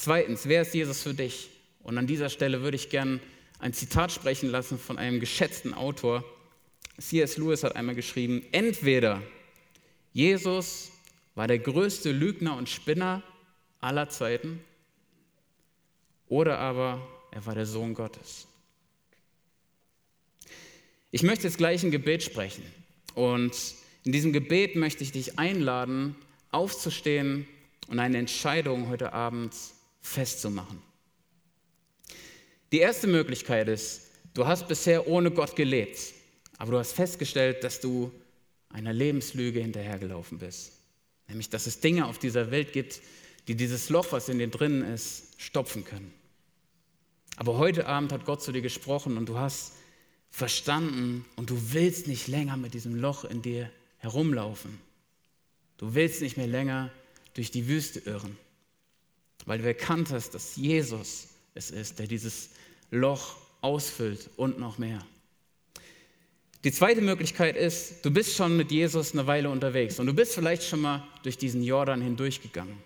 Zweitens, 0.00 0.46
wer 0.46 0.62
ist 0.62 0.74
Jesus 0.74 1.02
für 1.02 1.12
dich? 1.12 1.50
Und 1.82 1.98
an 1.98 2.06
dieser 2.06 2.30
Stelle 2.30 2.62
würde 2.62 2.76
ich 2.76 2.88
gern 2.88 3.18
ein 3.58 3.72
Zitat 3.72 4.12
sprechen 4.12 4.48
lassen 4.48 4.78
von 4.78 4.96
einem 4.96 5.18
geschätzten 5.18 5.74
Autor. 5.74 6.24
C.S. 7.00 7.36
Lewis 7.36 7.64
hat 7.64 7.74
einmal 7.74 7.96
geschrieben, 7.96 8.44
entweder 8.52 9.20
Jesus 10.12 10.92
war 11.34 11.48
der 11.48 11.58
größte 11.58 12.12
Lügner 12.12 12.56
und 12.56 12.68
Spinner 12.68 13.24
aller 13.80 14.08
Zeiten 14.08 14.60
oder 16.28 16.60
aber 16.60 17.04
er 17.32 17.44
war 17.44 17.56
der 17.56 17.66
Sohn 17.66 17.94
Gottes. 17.94 18.46
Ich 21.10 21.24
möchte 21.24 21.48
jetzt 21.48 21.58
gleich 21.58 21.82
ein 21.82 21.90
Gebet 21.90 22.22
sprechen 22.22 22.62
und 23.16 23.52
in 24.04 24.12
diesem 24.12 24.32
Gebet 24.32 24.76
möchte 24.76 25.02
ich 25.02 25.10
dich 25.10 25.40
einladen, 25.40 26.14
aufzustehen 26.52 27.48
und 27.88 27.98
eine 27.98 28.18
Entscheidung 28.18 28.88
heute 28.88 29.12
Abend 29.12 29.52
festzumachen. 30.08 30.82
Die 32.72 32.78
erste 32.78 33.06
Möglichkeit 33.06 33.68
ist, 33.68 34.10
du 34.34 34.46
hast 34.46 34.68
bisher 34.68 35.06
ohne 35.06 35.30
Gott 35.30 35.54
gelebt, 35.54 35.98
aber 36.58 36.72
du 36.72 36.78
hast 36.78 36.92
festgestellt, 36.92 37.62
dass 37.64 37.80
du 37.80 38.10
einer 38.70 38.92
Lebenslüge 38.92 39.60
hinterhergelaufen 39.60 40.38
bist. 40.38 40.72
Nämlich, 41.28 41.50
dass 41.50 41.66
es 41.66 41.80
Dinge 41.80 42.06
auf 42.06 42.18
dieser 42.18 42.50
Welt 42.50 42.72
gibt, 42.72 43.00
die 43.46 43.54
dieses 43.54 43.88
Loch, 43.88 44.12
was 44.12 44.28
in 44.28 44.38
dir 44.38 44.48
drin 44.48 44.82
ist, 44.82 45.34
stopfen 45.38 45.84
können. 45.84 46.12
Aber 47.36 47.56
heute 47.58 47.86
Abend 47.86 48.12
hat 48.12 48.24
Gott 48.24 48.42
zu 48.42 48.52
dir 48.52 48.62
gesprochen 48.62 49.16
und 49.16 49.28
du 49.28 49.38
hast 49.38 49.72
verstanden 50.30 51.24
und 51.36 51.50
du 51.50 51.72
willst 51.72 52.08
nicht 52.08 52.28
länger 52.28 52.56
mit 52.56 52.74
diesem 52.74 52.94
Loch 52.94 53.24
in 53.24 53.40
dir 53.40 53.70
herumlaufen. 53.98 54.78
Du 55.76 55.94
willst 55.94 56.20
nicht 56.20 56.36
mehr 56.36 56.48
länger 56.48 56.90
durch 57.34 57.50
die 57.50 57.68
Wüste 57.68 58.00
irren 58.00 58.36
weil 59.48 59.58
du 59.58 59.66
erkannt 59.66 60.10
hast, 60.12 60.34
dass 60.34 60.56
Jesus 60.56 61.28
es 61.54 61.70
ist, 61.70 61.98
der 61.98 62.06
dieses 62.06 62.50
Loch 62.90 63.36
ausfüllt 63.62 64.30
und 64.36 64.58
noch 64.58 64.78
mehr. 64.78 65.04
Die 66.64 66.72
zweite 66.72 67.00
Möglichkeit 67.00 67.56
ist, 67.56 68.04
du 68.04 68.10
bist 68.10 68.36
schon 68.36 68.56
mit 68.56 68.70
Jesus 68.70 69.12
eine 69.12 69.26
Weile 69.26 69.48
unterwegs 69.48 69.98
und 69.98 70.06
du 70.06 70.12
bist 70.12 70.34
vielleicht 70.34 70.64
schon 70.64 70.82
mal 70.82 71.06
durch 71.22 71.38
diesen 71.38 71.62
Jordan 71.62 72.02
hindurchgegangen. 72.02 72.76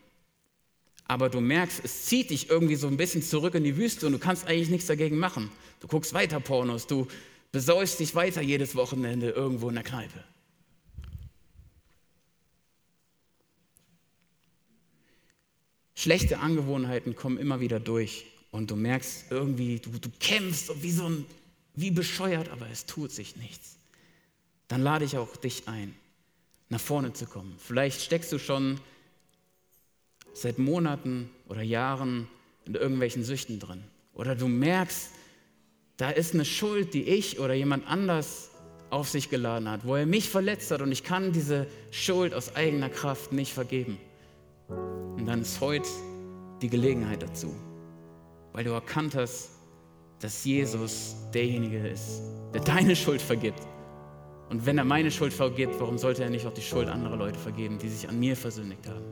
Aber 1.08 1.28
du 1.28 1.40
merkst, 1.40 1.80
es 1.84 2.04
zieht 2.04 2.30
dich 2.30 2.48
irgendwie 2.48 2.76
so 2.76 2.86
ein 2.86 2.96
bisschen 2.96 3.22
zurück 3.22 3.54
in 3.54 3.64
die 3.64 3.76
Wüste 3.76 4.06
und 4.06 4.12
du 4.12 4.18
kannst 4.18 4.46
eigentlich 4.46 4.70
nichts 4.70 4.86
dagegen 4.86 5.18
machen. 5.18 5.50
Du 5.80 5.88
guckst 5.88 6.14
weiter 6.14 6.38
Pornos, 6.38 6.86
du 6.86 7.08
besäust 7.50 7.98
dich 7.98 8.14
weiter 8.14 8.40
jedes 8.40 8.76
Wochenende 8.76 9.30
irgendwo 9.30 9.68
in 9.68 9.74
der 9.74 9.84
Kneipe. 9.84 10.22
Schlechte 16.02 16.40
Angewohnheiten 16.40 17.14
kommen 17.14 17.38
immer 17.38 17.60
wieder 17.60 17.78
durch 17.78 18.26
und 18.50 18.72
du 18.72 18.74
merkst 18.74 19.26
irgendwie, 19.30 19.78
du, 19.78 19.88
du 20.00 20.08
kämpfst 20.18 20.82
wie 20.82 20.90
so 20.90 21.08
ein, 21.08 21.24
wie 21.76 21.92
bescheuert, 21.92 22.48
aber 22.48 22.66
es 22.72 22.86
tut 22.86 23.12
sich 23.12 23.36
nichts. 23.36 23.76
Dann 24.66 24.82
lade 24.82 25.04
ich 25.04 25.16
auch 25.16 25.36
dich 25.36 25.68
ein, 25.68 25.94
nach 26.70 26.80
vorne 26.80 27.12
zu 27.12 27.26
kommen. 27.26 27.54
Vielleicht 27.56 28.00
steckst 28.00 28.32
du 28.32 28.40
schon 28.40 28.80
seit 30.34 30.58
Monaten 30.58 31.30
oder 31.46 31.62
Jahren 31.62 32.26
in 32.64 32.74
irgendwelchen 32.74 33.22
Süchten 33.22 33.60
drin. 33.60 33.84
Oder 34.12 34.34
du 34.34 34.48
merkst, 34.48 35.10
da 35.98 36.10
ist 36.10 36.34
eine 36.34 36.44
Schuld, 36.44 36.94
die 36.94 37.04
ich 37.04 37.38
oder 37.38 37.54
jemand 37.54 37.86
anders 37.86 38.50
auf 38.90 39.08
sich 39.08 39.30
geladen 39.30 39.70
hat, 39.70 39.86
wo 39.86 39.94
er 39.94 40.06
mich 40.06 40.28
verletzt 40.28 40.72
hat 40.72 40.82
und 40.82 40.90
ich 40.90 41.04
kann 41.04 41.32
diese 41.32 41.68
Schuld 41.92 42.34
aus 42.34 42.56
eigener 42.56 42.90
Kraft 42.90 43.30
nicht 43.30 43.52
vergeben. 43.52 44.00
Und 44.68 45.26
dann 45.26 45.42
ist 45.42 45.60
heute 45.60 45.88
die 46.60 46.68
Gelegenheit 46.68 47.22
dazu, 47.22 47.54
weil 48.52 48.64
du 48.64 48.70
erkannt 48.70 49.14
hast, 49.14 49.50
dass 50.20 50.44
Jesus 50.44 51.16
derjenige 51.34 51.86
ist, 51.88 52.22
der 52.54 52.60
deine 52.60 52.94
Schuld 52.94 53.20
vergibt. 53.20 53.60
Und 54.50 54.66
wenn 54.66 54.78
er 54.78 54.84
meine 54.84 55.10
Schuld 55.10 55.32
vergibt, 55.32 55.80
warum 55.80 55.98
sollte 55.98 56.22
er 56.22 56.30
nicht 56.30 56.46
auch 56.46 56.52
die 56.52 56.62
Schuld 56.62 56.88
anderer 56.88 57.16
Leute 57.16 57.38
vergeben, 57.38 57.78
die 57.78 57.88
sich 57.88 58.08
an 58.08 58.20
mir 58.20 58.36
versündigt 58.36 58.86
haben? 58.86 59.04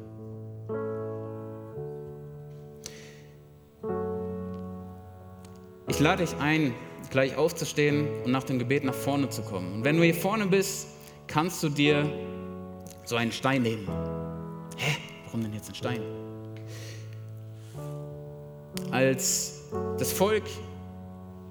Ich 5.88 5.98
lade 5.98 6.24
dich 6.24 6.36
ein, 6.36 6.72
gleich 7.10 7.36
aufzustehen 7.36 8.06
und 8.24 8.30
nach 8.30 8.44
dem 8.44 8.58
Gebet 8.58 8.84
nach 8.84 8.94
vorne 8.94 9.28
zu 9.28 9.42
kommen. 9.42 9.72
Und 9.74 9.84
wenn 9.84 9.96
du 9.96 10.04
hier 10.04 10.14
vorne 10.14 10.46
bist, 10.46 10.86
kannst 11.26 11.62
du 11.62 11.68
dir 11.68 12.10
so 13.04 13.16
einen 13.16 13.32
Stein 13.32 13.62
nehmen. 13.62 13.88
Hä? 14.76 15.09
Warum 15.30 15.44
denn 15.44 15.54
jetzt 15.54 15.68
ein 15.68 15.74
Stein? 15.76 16.00
Als 18.90 19.62
das 19.96 20.12
Volk 20.12 20.42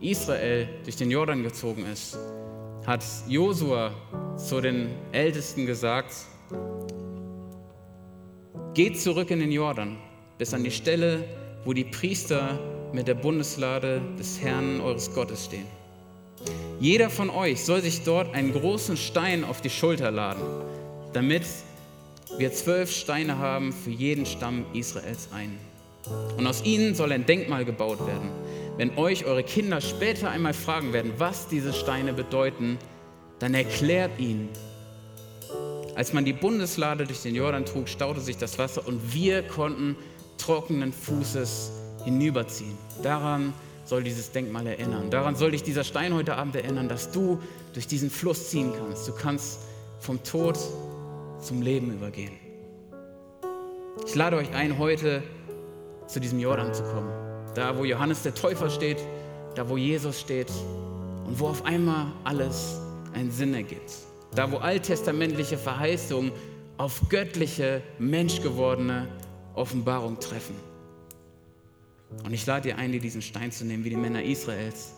Israel 0.01 0.67
durch 0.83 0.97
den 0.97 1.09
Jordan 1.09 1.43
gezogen 1.43 1.85
ist, 1.85 2.17
hat 2.85 3.05
Josua 3.29 3.91
zu 4.35 4.59
den 4.59 4.89
Ältesten 5.13 5.65
gesagt, 5.65 6.13
geht 8.73 8.99
zurück 8.99 9.31
in 9.31 9.39
den 9.39 9.51
Jordan, 9.53 9.95
bis 10.37 10.53
an 10.53 10.65
die 10.65 10.71
Stelle, 10.71 11.23
wo 11.63 11.71
die 11.71 11.85
Priester 11.85 12.59
mit 12.91 13.07
der 13.07 13.13
Bundeslade 13.15 14.01
des 14.19 14.41
Herrn 14.41 14.81
eures 14.81 15.13
Gottes 15.13 15.45
stehen. 15.45 15.67
Jeder 16.81 17.09
von 17.09 17.29
euch 17.29 17.63
soll 17.63 17.81
sich 17.81 18.03
dort 18.03 18.33
einen 18.33 18.51
großen 18.51 18.97
Stein 18.97 19.45
auf 19.45 19.61
die 19.61 19.69
Schulter 19.69 20.11
laden, 20.11 20.43
damit 21.13 21.43
wir 22.37 22.53
zwölf 22.53 22.91
Steine 22.91 23.37
haben 23.37 23.73
für 23.73 23.89
jeden 23.89 24.25
Stamm 24.25 24.65
Israels 24.73 25.29
ein. 25.33 25.57
Und 26.37 26.47
aus 26.47 26.63
ihnen 26.63 26.95
soll 26.95 27.11
ein 27.11 27.25
Denkmal 27.25 27.65
gebaut 27.65 28.05
werden. 28.05 28.29
Wenn 28.77 28.97
euch 28.97 29.25
eure 29.25 29.43
Kinder 29.43 29.81
später 29.81 30.29
einmal 30.29 30.53
fragen 30.53 30.93
werden, 30.93 31.13
was 31.17 31.47
diese 31.47 31.73
Steine 31.73 32.13
bedeuten, 32.13 32.77
dann 33.39 33.53
erklärt 33.53 34.19
ihnen. 34.19 34.49
Als 35.95 36.13
man 36.13 36.23
die 36.23 36.33
Bundeslade 36.33 37.05
durch 37.05 37.21
den 37.23 37.35
Jordan 37.35 37.65
trug, 37.65 37.89
staute 37.89 38.21
sich 38.21 38.37
das 38.37 38.57
Wasser 38.57 38.87
und 38.87 39.13
wir 39.13 39.43
konnten 39.43 39.97
trockenen 40.37 40.93
Fußes 40.93 41.71
hinüberziehen. 42.05 42.77
Daran 43.03 43.53
soll 43.83 44.03
dieses 44.03 44.31
Denkmal 44.31 44.67
erinnern. 44.67 45.09
Daran 45.09 45.35
soll 45.35 45.51
dich 45.51 45.63
dieser 45.63 45.83
Stein 45.83 46.13
heute 46.13 46.35
Abend 46.35 46.55
erinnern, 46.55 46.87
dass 46.87 47.11
du 47.11 47.39
durch 47.73 47.87
diesen 47.87 48.09
Fluss 48.09 48.49
ziehen 48.49 48.71
kannst. 48.77 49.07
Du 49.07 49.13
kannst 49.13 49.59
vom 49.99 50.23
Tod 50.23 50.57
zum 51.39 51.61
Leben 51.61 51.93
übergehen. 51.93 52.33
Ich 54.05 54.15
lade 54.15 54.37
euch 54.37 54.53
ein, 54.53 54.77
heute 54.77 55.23
zu 56.07 56.19
diesem 56.19 56.39
Jordan 56.39 56.73
zu 56.73 56.83
kommen. 56.83 57.11
Da, 57.55 57.77
wo 57.77 57.85
Johannes 57.85 58.23
der 58.23 58.33
Täufer 58.33 58.69
steht, 58.69 58.97
da, 59.55 59.67
wo 59.69 59.77
Jesus 59.77 60.19
steht 60.19 60.51
und 61.25 61.39
wo 61.39 61.47
auf 61.47 61.65
einmal 61.65 62.07
alles 62.23 62.79
einen 63.13 63.31
Sinn 63.31 63.53
ergibt. 63.53 63.91
Da, 64.35 64.51
wo 64.51 64.57
alttestamentliche 64.57 65.57
Verheißungen 65.57 66.31
auf 66.77 67.01
göttliche, 67.09 67.81
menschgewordene 67.97 69.07
Offenbarung 69.55 70.19
treffen. 70.19 70.55
Und 72.23 72.33
ich 72.33 72.45
lade 72.45 72.69
dir 72.69 72.77
ein, 72.77 72.91
dir 72.91 72.99
diesen 72.99 73.21
Stein 73.21 73.51
zu 73.51 73.65
nehmen, 73.65 73.83
wie 73.83 73.89
die 73.89 73.95
Männer 73.95 74.23
Israels, 74.23 74.93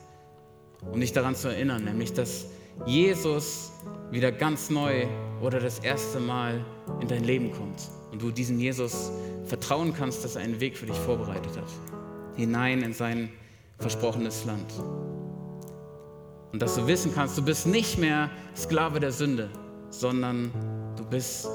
um 0.91 0.99
dich 0.99 1.11
daran 1.11 1.35
zu 1.35 1.49
erinnern, 1.49 1.83
nämlich 1.83 2.13
dass 2.13 2.45
Jesus 2.85 3.71
wieder 4.11 4.31
ganz 4.31 4.69
neu 4.69 5.07
oder 5.41 5.59
das 5.59 5.79
erste 5.79 6.19
Mal 6.19 6.63
in 6.99 7.07
dein 7.07 7.23
Leben 7.23 7.51
kommt 7.51 7.81
und 8.11 8.21
du 8.21 8.29
diesem 8.29 8.59
Jesus 8.59 9.11
vertrauen 9.45 9.93
kannst, 9.93 10.23
dass 10.23 10.35
er 10.35 10.43
einen 10.43 10.59
Weg 10.59 10.77
für 10.77 10.85
dich 10.85 10.97
vorbereitet 10.97 11.57
hat, 11.57 11.69
hinein 12.35 12.81
in 12.81 12.93
sein 12.93 13.29
versprochenes 13.79 14.45
Land. 14.45 14.71
Und 16.51 16.61
dass 16.61 16.75
du 16.75 16.85
wissen 16.85 17.13
kannst, 17.15 17.37
du 17.37 17.41
bist 17.41 17.65
nicht 17.65 17.97
mehr 17.97 18.29
Sklave 18.55 18.99
der 18.99 19.13
Sünde, 19.13 19.49
sondern 19.89 20.51
du 20.97 21.05
bist 21.05 21.47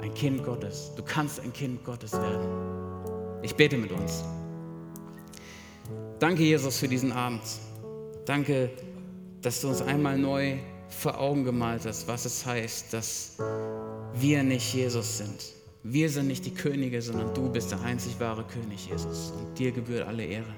ein 0.00 0.12
Kind 0.14 0.44
Gottes. 0.44 0.92
Du 0.96 1.02
kannst 1.02 1.40
ein 1.40 1.52
Kind 1.52 1.82
Gottes 1.84 2.12
werden. 2.12 2.46
Ich 3.42 3.54
bete 3.54 3.78
mit 3.78 3.90
uns. 3.90 4.22
Danke, 6.18 6.42
Jesus, 6.42 6.78
für 6.78 6.88
diesen 6.88 7.12
Abend. 7.12 7.42
Danke, 8.26 8.70
dass 9.40 9.60
du 9.60 9.68
uns 9.68 9.80
einmal 9.80 10.18
neu 10.18 10.58
vor 10.92 11.18
Augen 11.18 11.44
gemalt 11.44 11.84
hast, 11.86 12.06
was 12.08 12.24
es 12.24 12.44
heißt, 12.46 12.92
dass 12.92 13.38
wir 14.14 14.42
nicht 14.42 14.74
Jesus 14.74 15.18
sind. 15.18 15.42
Wir 15.84 16.08
sind 16.08 16.28
nicht 16.28 16.44
die 16.46 16.54
Könige, 16.54 17.02
sondern 17.02 17.34
du 17.34 17.50
bist 17.50 17.72
der 17.72 17.80
einzig 17.82 18.20
wahre 18.20 18.44
König, 18.44 18.86
Jesus. 18.86 19.32
Und 19.32 19.58
dir 19.58 19.72
gebührt 19.72 20.06
alle 20.06 20.24
Ehre. 20.24 20.54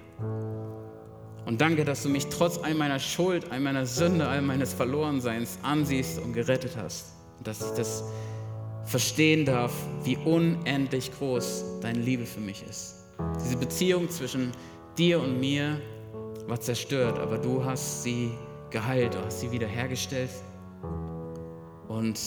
Und 1.46 1.60
danke, 1.60 1.84
dass 1.84 2.02
du 2.02 2.08
mich 2.08 2.26
trotz 2.26 2.58
all 2.58 2.74
meiner 2.74 2.98
Schuld, 2.98 3.50
all 3.50 3.60
meiner 3.60 3.86
Sünde, 3.86 4.28
all 4.28 4.42
meines 4.42 4.74
Verlorenseins 4.74 5.58
ansiehst 5.62 6.18
und 6.18 6.32
gerettet 6.32 6.76
hast. 6.76 7.14
Und 7.38 7.46
dass 7.46 7.60
ich 7.60 7.76
das 7.76 8.04
verstehen 8.84 9.44
darf, 9.44 9.72
wie 10.04 10.16
unendlich 10.16 11.10
groß 11.18 11.80
deine 11.80 12.00
Liebe 12.00 12.26
für 12.26 12.40
mich 12.40 12.62
ist. 12.68 12.96
Diese 13.42 13.56
Beziehung 13.56 14.10
zwischen 14.10 14.52
dir 14.98 15.20
und 15.20 15.40
mir 15.40 15.80
war 16.46 16.60
zerstört, 16.60 17.18
aber 17.18 17.38
du 17.38 17.64
hast 17.64 18.02
sie 18.02 18.30
geheilt, 18.74 19.14
du 19.14 19.24
hast 19.24 19.40
sie 19.40 19.50
wiederhergestellt. 19.50 20.28
Und 21.88 22.20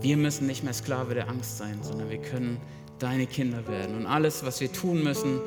wir 0.00 0.16
müssen 0.16 0.46
nicht 0.46 0.64
mehr 0.64 0.72
Sklave 0.72 1.12
der 1.12 1.28
Angst 1.28 1.58
sein, 1.58 1.78
sondern 1.82 2.08
wir 2.08 2.22
können 2.22 2.58
deine 2.98 3.26
Kinder 3.26 3.66
werden. 3.68 3.96
Und 3.96 4.06
alles, 4.06 4.46
was 4.46 4.60
wir 4.60 4.72
tun 4.72 5.02
müssen, 5.02 5.40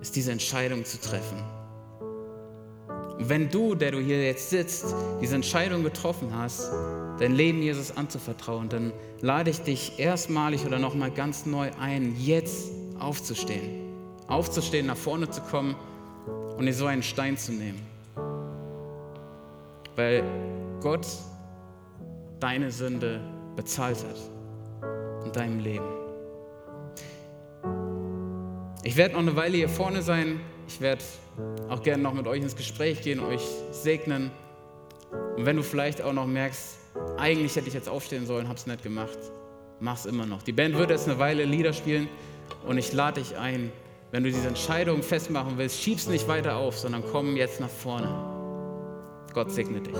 ist 0.00 0.14
diese 0.14 0.30
Entscheidung 0.30 0.84
zu 0.84 1.00
treffen. 1.00 1.42
Und 3.18 3.28
wenn 3.28 3.50
du, 3.50 3.74
der 3.74 3.90
du 3.90 3.98
hier 3.98 4.22
jetzt 4.22 4.50
sitzt, 4.50 4.94
diese 5.20 5.34
Entscheidung 5.34 5.82
getroffen 5.82 6.36
hast, 6.36 6.70
dein 7.18 7.34
Leben 7.34 7.62
Jesus 7.62 7.96
anzuvertrauen, 7.96 8.68
dann 8.68 8.92
lade 9.20 9.50
ich 9.50 9.60
dich 9.62 9.98
erstmalig 9.98 10.64
oder 10.64 10.78
nochmal 10.78 11.10
ganz 11.10 11.46
neu 11.46 11.70
ein, 11.80 12.14
jetzt 12.20 12.70
aufzustehen 13.00 13.84
aufzustehen, 14.28 14.86
nach 14.86 14.96
vorne 14.96 15.28
zu 15.30 15.40
kommen 15.42 15.74
und 16.56 16.66
dir 16.66 16.74
so 16.74 16.86
einen 16.86 17.02
Stein 17.02 17.36
zu 17.36 17.52
nehmen. 17.52 17.93
Weil 19.96 20.24
Gott 20.80 21.06
deine 22.40 22.70
Sünde 22.70 23.20
bezahlt 23.56 23.98
hat 23.98 25.24
in 25.24 25.32
deinem 25.32 25.60
Leben. 25.60 25.86
Ich 28.82 28.96
werde 28.96 29.14
noch 29.14 29.20
eine 29.20 29.34
Weile 29.34 29.56
hier 29.56 29.68
vorne 29.68 30.02
sein. 30.02 30.40
Ich 30.68 30.80
werde 30.80 31.02
auch 31.68 31.82
gerne 31.82 32.02
noch 32.02 32.12
mit 32.12 32.26
euch 32.26 32.42
ins 32.42 32.56
Gespräch 32.56 33.02
gehen, 33.02 33.20
euch 33.20 33.42
segnen. 33.70 34.30
Und 35.36 35.46
wenn 35.46 35.56
du 35.56 35.62
vielleicht 35.62 36.02
auch 36.02 36.12
noch 36.12 36.26
merkst, 36.26 36.76
eigentlich 37.16 37.56
hätte 37.56 37.68
ich 37.68 37.74
jetzt 37.74 37.88
aufstehen 37.88 38.26
sollen, 38.26 38.48
habe 38.48 38.58
es 38.58 38.66
nicht 38.66 38.82
gemacht, 38.82 39.18
mach 39.80 39.96
es 39.96 40.06
immer 40.06 40.26
noch. 40.26 40.42
Die 40.42 40.52
Band 40.52 40.76
wird 40.76 40.90
jetzt 40.90 41.08
eine 41.08 41.18
Weile 41.18 41.44
Lieder 41.44 41.72
spielen 41.72 42.08
und 42.66 42.78
ich 42.78 42.92
lade 42.92 43.20
dich 43.20 43.36
ein, 43.36 43.72
wenn 44.10 44.22
du 44.22 44.30
diese 44.30 44.46
Entscheidung 44.46 45.02
festmachen 45.02 45.54
willst, 45.56 45.80
schieb's 45.80 46.06
nicht 46.06 46.28
weiter 46.28 46.56
auf, 46.56 46.78
sondern 46.78 47.02
komm 47.10 47.36
jetzt 47.36 47.60
nach 47.60 47.70
vorne. 47.70 48.33
Gott 49.34 49.50
segne 49.50 49.80
dich. 49.80 49.96